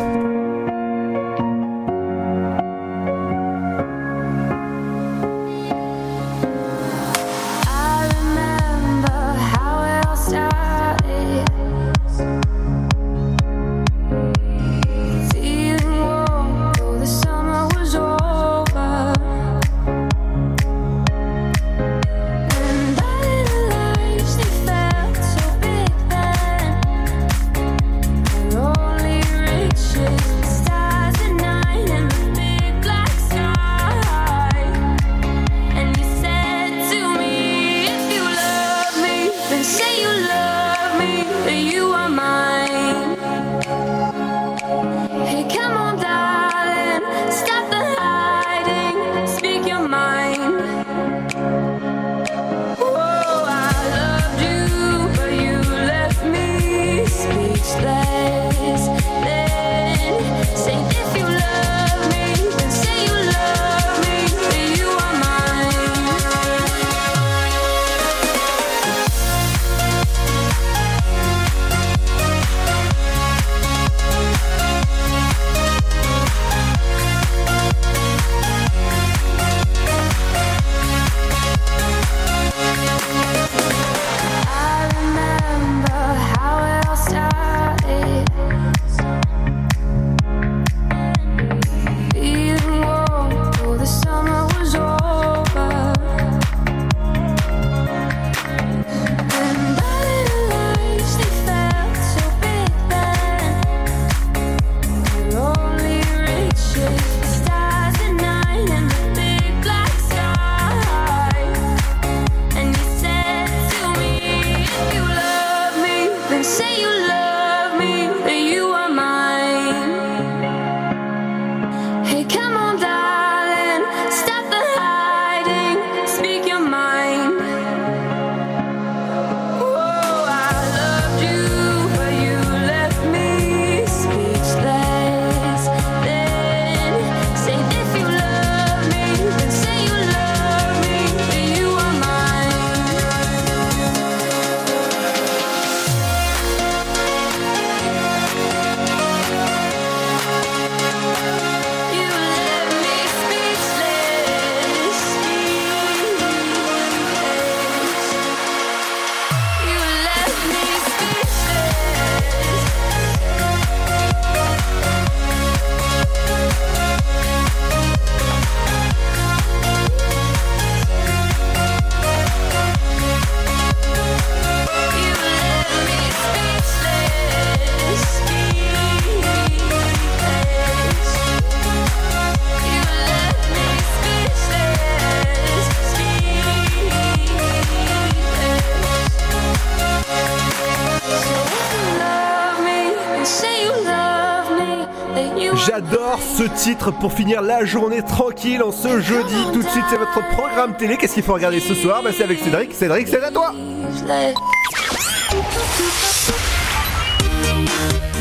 [196.93, 199.35] pour finir la journée tranquille en ce jeudi.
[199.52, 200.97] Tout de suite, c'est votre programme télé.
[200.97, 202.74] Qu'est-ce qu'il faut regarder ce soir ben, C'est avec Cédric.
[202.74, 203.55] Cédric, c'est à toi.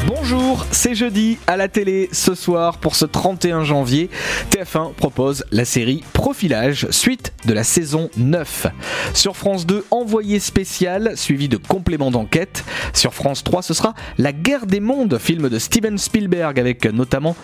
[0.07, 4.09] Bonjour, c'est jeudi à la télé ce soir pour ce 31 janvier.
[4.51, 8.67] TF1 propose la série Profilage, suite de la saison 9.
[9.13, 12.63] Sur France 2, Envoyé spécial, suivi de compléments d'enquête.
[12.93, 17.35] Sur France 3, ce sera La guerre des mondes, film de Steven Spielberg avec notamment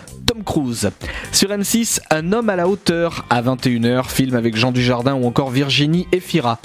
[0.44, 0.90] Cruise.
[1.32, 5.50] Sur M6, Un homme à la hauteur à 21h, film avec Jean Dujardin ou encore
[5.50, 6.58] Virginie Efira.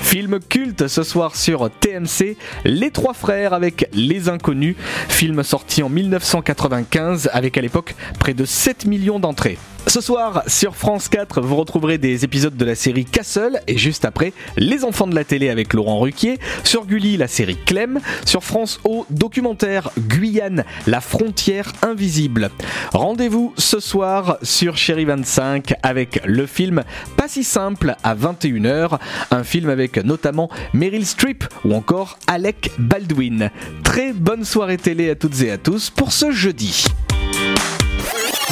[0.00, 4.76] Film culte ce soir sur TMC, Les Trois Frères avec Les Inconnus,
[5.08, 9.58] film sorti en 1995 avec à l'époque près de 7 millions d'entrées.
[9.86, 14.04] Ce soir, sur France 4, vous retrouverez des épisodes de la série Castle et juste
[14.04, 16.38] après, Les enfants de la télé avec Laurent Ruquier.
[16.64, 18.00] Sur Gulli, la série Clem.
[18.24, 22.50] Sur France O, documentaire Guyane, la frontière invisible.
[22.92, 26.82] Rendez-vous ce soir sur Chéri 25 avec le film
[27.16, 28.98] Pas si simple à 21h.
[29.30, 33.50] Un film avec notamment Meryl Streep ou encore Alec Baldwin.
[33.84, 36.86] Très bonne soirée télé à toutes et à tous pour ce jeudi.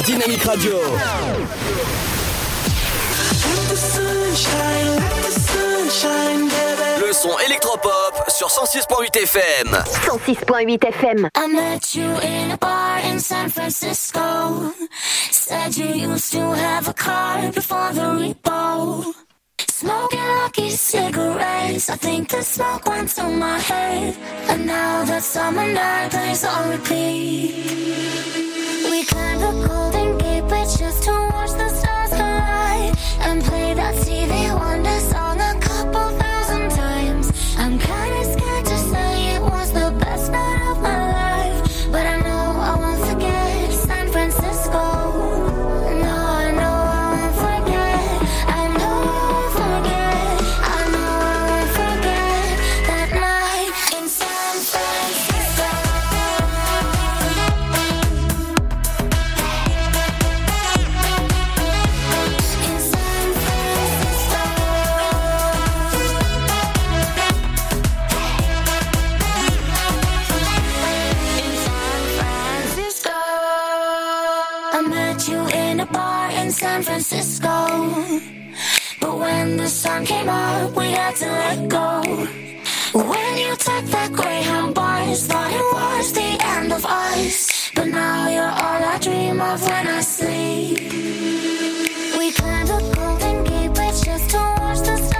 [0.01, 0.79] Dynamique Radio.
[6.99, 9.83] Le son électropop sur 106.8 FM.
[10.07, 11.29] 106.8 FM.
[11.35, 14.73] I met you in a bar in San Francisco.
[15.31, 19.13] Said you used to have a car before the repo.
[19.83, 21.89] Smoking lucky cigarettes.
[21.89, 24.15] I think the smoke went to my head.
[24.47, 27.65] And now that summer night plays on repeat.
[28.89, 32.95] We climbed the Golden Gate Bridge just to watch the stars collide.
[33.27, 36.32] And play that TV Wonder song a couple.
[79.43, 81.89] When the sun came up, we had to let go.
[83.09, 87.71] When you took that Greyhound bus, thought it was the end of us.
[87.75, 90.79] But now you're all I dream of when I sleep.
[92.17, 95.12] We climbed the Golden Gate Bridge just to watch the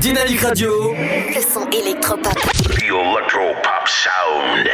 [0.00, 0.92] Dynamique Radio.
[0.92, 2.32] Le son électropop.
[2.32, 4.68] The Electro Pop Sound.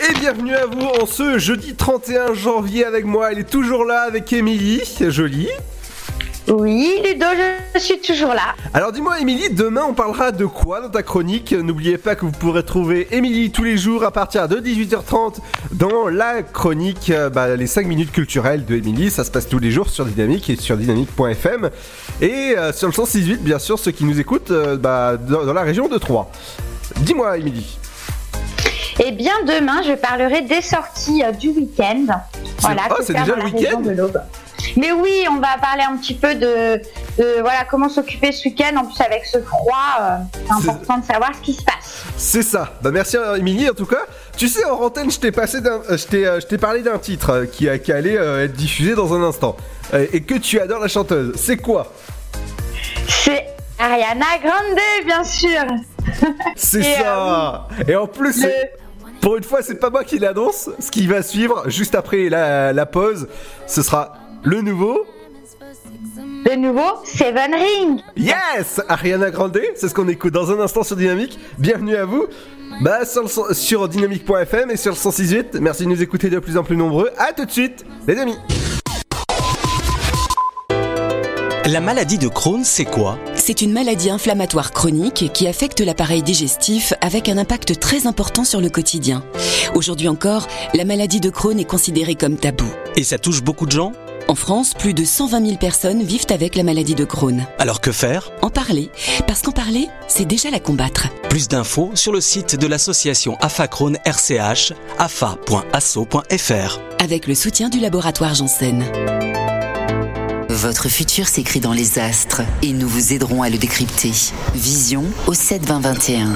[0.00, 3.32] Et bienvenue à vous en ce jeudi 31 janvier avec moi.
[3.32, 4.82] Elle est toujours là avec Émilie.
[5.08, 5.48] Jolie.
[6.48, 7.24] Oui, Ludo,
[7.74, 8.54] je suis toujours là.
[8.74, 11.52] Alors dis-moi Émilie, demain on parlera de quoi dans ta chronique?
[11.52, 15.36] N'oubliez pas que vous pourrez trouver Émilie tous les jours à partir de 18h30
[15.72, 19.10] dans la chronique euh, bah, les 5 minutes culturelles de Émilie.
[19.10, 21.70] Ça se passe tous les jours sur Dynamique et sur dynamique.fm.
[22.20, 25.54] Et euh, sur le 168 bien sûr ceux qui nous écoutent euh, bah, dans, dans
[25.54, 26.28] la région de Troyes.
[27.00, 27.78] Dis-moi Émilie.
[29.00, 32.06] Eh bien, demain, je parlerai des sorties euh, du week-end.
[32.58, 33.82] Voilà, oh, c'est déjà le week-end?
[34.76, 36.80] Mais oui, on va parler un petit peu de,
[37.18, 38.76] de, voilà comment s'occuper ce week-end.
[38.76, 42.02] En plus, avec ce froid, euh, c'est important de savoir ce qui se passe.
[42.16, 42.72] C'est ça.
[42.82, 44.04] Bah merci euh, Émilie en tout cas.
[44.36, 47.68] Tu sais en antenne je t'ai passé d'un, euh, je t'ai, parlé d'un titre qui,
[47.68, 49.56] allait être diffusé dans un instant
[49.92, 51.32] et que tu adores la chanteuse.
[51.36, 51.92] C'est quoi?
[53.08, 53.46] C'est
[53.78, 55.62] Ariana Grande, bien sûr.
[56.56, 57.68] C'est ça.
[57.86, 58.50] Et en plus, le-
[59.20, 60.68] pour une fois, c'est pas moi qui l'annonce.
[60.78, 63.26] Ce qui va suivre juste après la, la pause,
[63.66, 64.12] ce sera
[64.44, 65.06] le nouveau?
[66.46, 68.00] Le nouveau Seven Ring.
[68.16, 71.38] Yes Ariana Grande, c'est ce qu'on écoute dans un instant sur Dynamique.
[71.58, 72.26] Bienvenue à vous.
[72.82, 75.56] Bah sur, le son- sur dynamique.fm et sur le 168.
[75.60, 77.10] Merci de nous écouter de plus en plus nombreux.
[77.18, 78.36] À tout de suite, les amis.
[81.66, 83.18] La maladie de Crohn, c'est quoi?
[83.34, 88.60] C'est une maladie inflammatoire chronique qui affecte l'appareil digestif avec un impact très important sur
[88.60, 89.24] le quotidien.
[89.74, 92.66] Aujourd'hui encore, la maladie de Crohn est considérée comme tabou.
[92.96, 93.92] Et ça touche beaucoup de gens?
[94.28, 97.46] En France, plus de 120 000 personnes vivent avec la maladie de Crohn.
[97.58, 98.30] Alors que faire?
[98.42, 98.90] En parler,
[99.26, 101.08] parce qu'en parler, c'est déjà la combattre.
[101.28, 106.80] Plus d'infos sur le site de l'association AFA Crohn RCH, afa.asso.fr.
[107.02, 108.84] Avec le soutien du laboratoire Janssen.
[110.54, 114.12] Votre futur s'écrit dans les astres et nous vous aiderons à le décrypter.
[114.54, 116.28] Vision au 72021.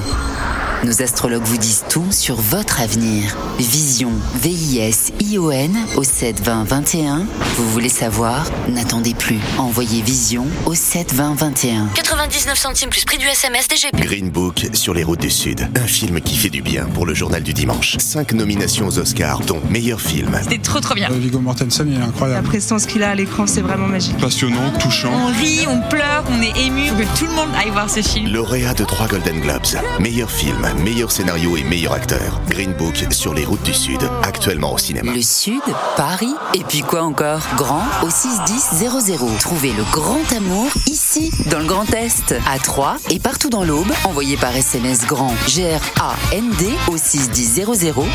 [0.84, 3.36] Nos astrologues vous disent tout sur votre avenir.
[3.58, 7.26] Vision, V-I-S-I-O-N au 72021.
[7.56, 8.44] Vous voulez savoir?
[8.68, 9.40] N'attendez plus.
[9.58, 11.88] Envoyez Vision au 72021.
[11.94, 14.00] 99 centimes plus prix du SMS DGP.
[14.00, 15.68] Green Book sur les routes du Sud.
[15.74, 17.96] Un film qui fait du bien pour le journal du dimanche.
[17.98, 20.38] Cinq nominations aux Oscars, dont meilleur film.
[20.44, 21.08] C'était trop trop bien.
[21.10, 22.44] Viggo Mortensen, il est incroyable.
[22.44, 24.07] La prestance qu'il a à l'écran, c'est vraiment magique.
[24.20, 25.12] Passionnant, touchant.
[25.12, 26.88] On rit, on pleure, on est ému.
[26.88, 28.32] Faut que tout le monde aille voir ce film.
[28.32, 29.76] Lauréat de trois Golden Globes.
[30.00, 32.40] Meilleur film, meilleur scénario et meilleur acteur.
[32.48, 34.00] Green Book sur les routes du Sud.
[34.22, 35.12] Actuellement au cinéma.
[35.12, 35.60] Le Sud,
[35.96, 37.40] Paris, et puis quoi encore?
[37.56, 39.38] Grand au 61000.
[39.38, 43.92] Trouvez le grand amour ici, dans le Grand Est, à Troyes et partout dans l'Aube.
[44.04, 47.66] Envoyez par SMS grand G-R-A-N-D au 61000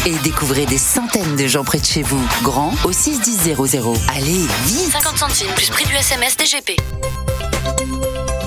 [0.05, 2.21] et découvrez des centaines de gens près de chez vous.
[2.43, 3.55] Grand au 61000.
[4.15, 6.79] Allez, vite 50 centimes plus prix du SMS DGP.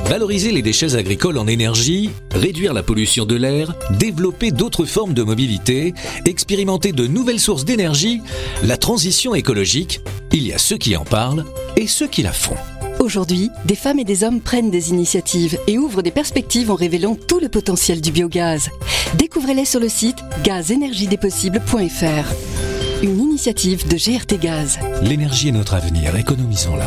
[0.07, 5.23] Valoriser les déchets agricoles en énergie, réduire la pollution de l'air, développer d'autres formes de
[5.23, 5.95] mobilité,
[6.25, 8.23] expérimenter de nouvelles sources d'énergie,
[8.63, 10.01] la transition écologique,
[10.33, 11.45] il y a ceux qui en parlent
[11.77, 12.57] et ceux qui la font.
[13.01, 17.17] Aujourd'hui, des femmes et des hommes prennent des initiatives et ouvrent des perspectives en révélant
[17.17, 18.71] tout le potentiel du biogaz.
[19.15, 22.76] Découvrez-les sur le site gazenergiedespossibles.fr.
[23.03, 24.79] Une initiative de GRT Gaz.
[25.03, 26.87] L'énergie est notre avenir, économisons-la.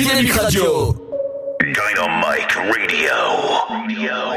[0.00, 0.94] Dynamique Radio.
[1.60, 3.12] Dynamite Radio.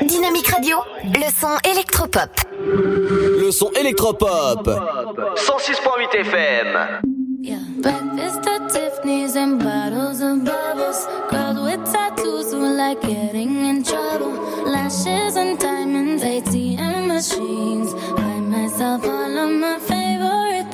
[0.06, 2.32] Dynamique Radio, le son électropop.
[2.60, 4.68] Le son électropop.
[4.68, 7.02] 106.8 FM.
[7.82, 11.08] Breakfast at Tiffany's and bottles of bubbles.
[11.32, 14.34] Girls with tattoos who like getting in trouble.
[14.66, 17.94] Lashes and diamonds, ATM machines.
[18.18, 20.73] Buy myself all of my favorite.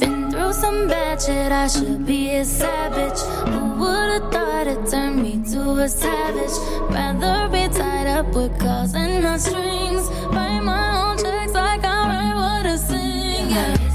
[0.00, 3.20] Been through some bad shit, I should be a savage.
[3.48, 6.56] Who would've thought it turned me to a savage?
[6.90, 10.08] Rather be tied up with calls and not strings.
[10.34, 13.50] Write my own checks like I write what I sing.
[13.50, 13.85] Yeah.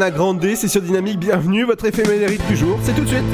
[0.00, 3.24] Ariana Grande, c'est sur Dynamique, bienvenue, votre éphéméride du jour, c'est tout de suite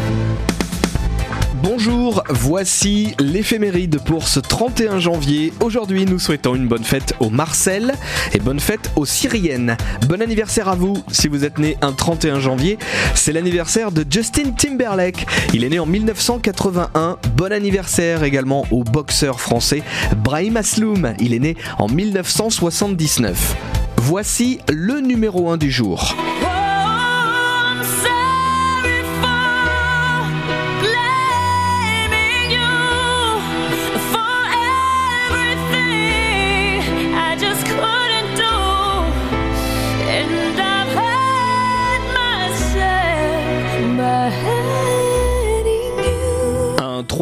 [1.63, 5.53] Bonjour, voici l'éphéméride pour ce 31 janvier.
[5.61, 7.95] Aujourd'hui, nous souhaitons une bonne fête aux Marcel
[8.33, 9.77] et bonne fête aux Syriennes.
[10.09, 12.79] Bon anniversaire à vous si vous êtes né un 31 janvier.
[13.15, 15.27] C'est l'anniversaire de Justin Timberlake.
[15.53, 17.19] Il est né en 1981.
[17.37, 19.83] Bon anniversaire également au boxeur français
[20.17, 21.13] Brahim Asloum.
[21.19, 23.57] Il est né en 1979.
[23.99, 26.15] Voici le numéro 1 du jour.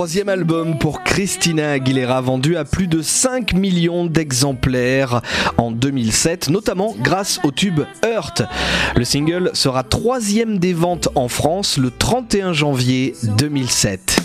[0.02, 5.22] troisième album pour Christina Aguilera vendu à plus de 5 millions d'exemplaires
[5.58, 8.42] en 2007, notamment grâce au tube Hurt.
[8.96, 14.20] Le single sera troisième des ventes en France le 31 janvier 2007.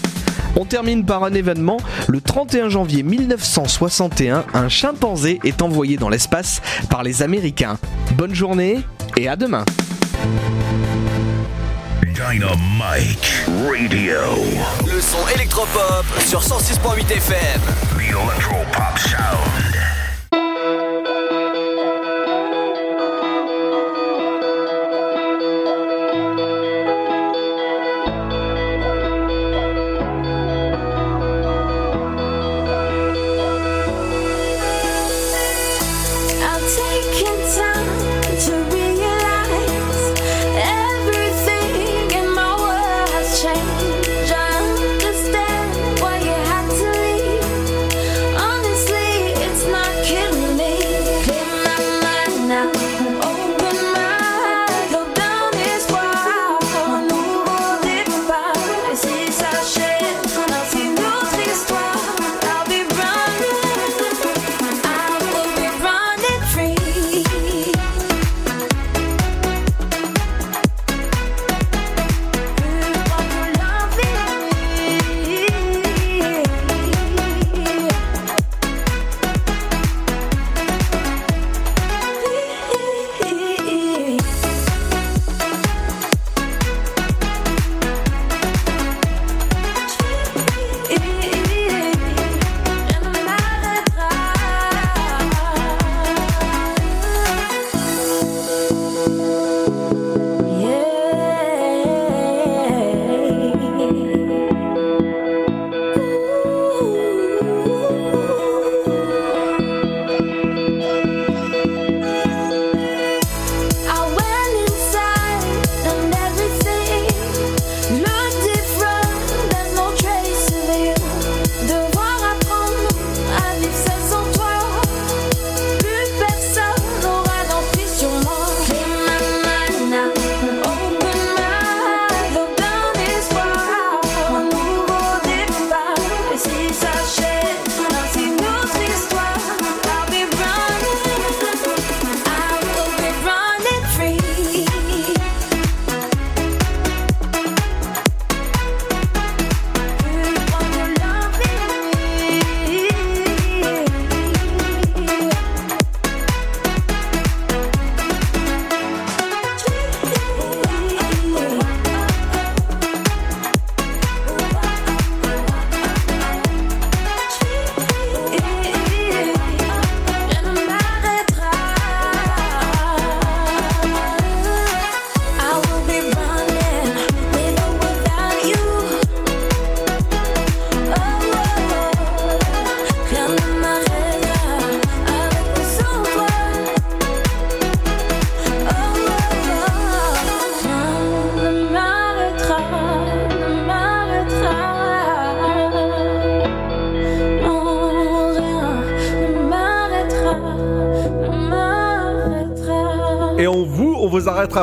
[0.55, 1.77] On termine par un événement.
[2.07, 6.59] Le 31 janvier 1961, un chimpanzé est envoyé dans l'espace
[6.89, 7.77] par les Américains.
[8.15, 8.79] Bonne journée
[9.15, 9.63] et à demain.
[12.31, 14.19] Dynamic Radio.
[14.85, 17.61] Le son électropop sur 106.8 FM.
[17.95, 19.36] The Electropop Sound.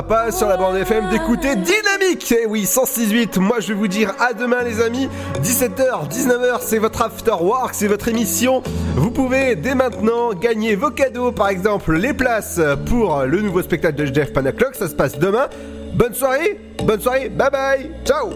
[0.03, 2.35] pas sur la bande FM d'écouter Dynamique.
[2.37, 5.09] Eh oui, 168, moi je vais vous dire à demain les amis,
[5.43, 8.62] 17h, 19h, c'est votre after work, c'est votre émission.
[8.97, 13.97] Vous pouvez dès maintenant gagner vos cadeaux, par exemple les places pour le nouveau spectacle
[13.97, 15.49] de Jeff Panaclock, ça se passe demain.
[15.95, 18.31] Bonne soirée, bonne soirée, bye bye, ciao.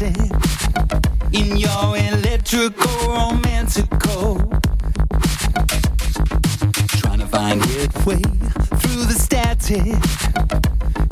[0.00, 0.32] romantic
[1.32, 4.36] in your electrical romantical.
[6.98, 8.22] Trying to find your way
[8.80, 9.98] through the static.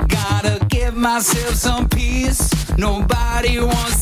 [0.09, 2.51] Gotta give myself some peace.
[2.79, 3.95] Nobody wants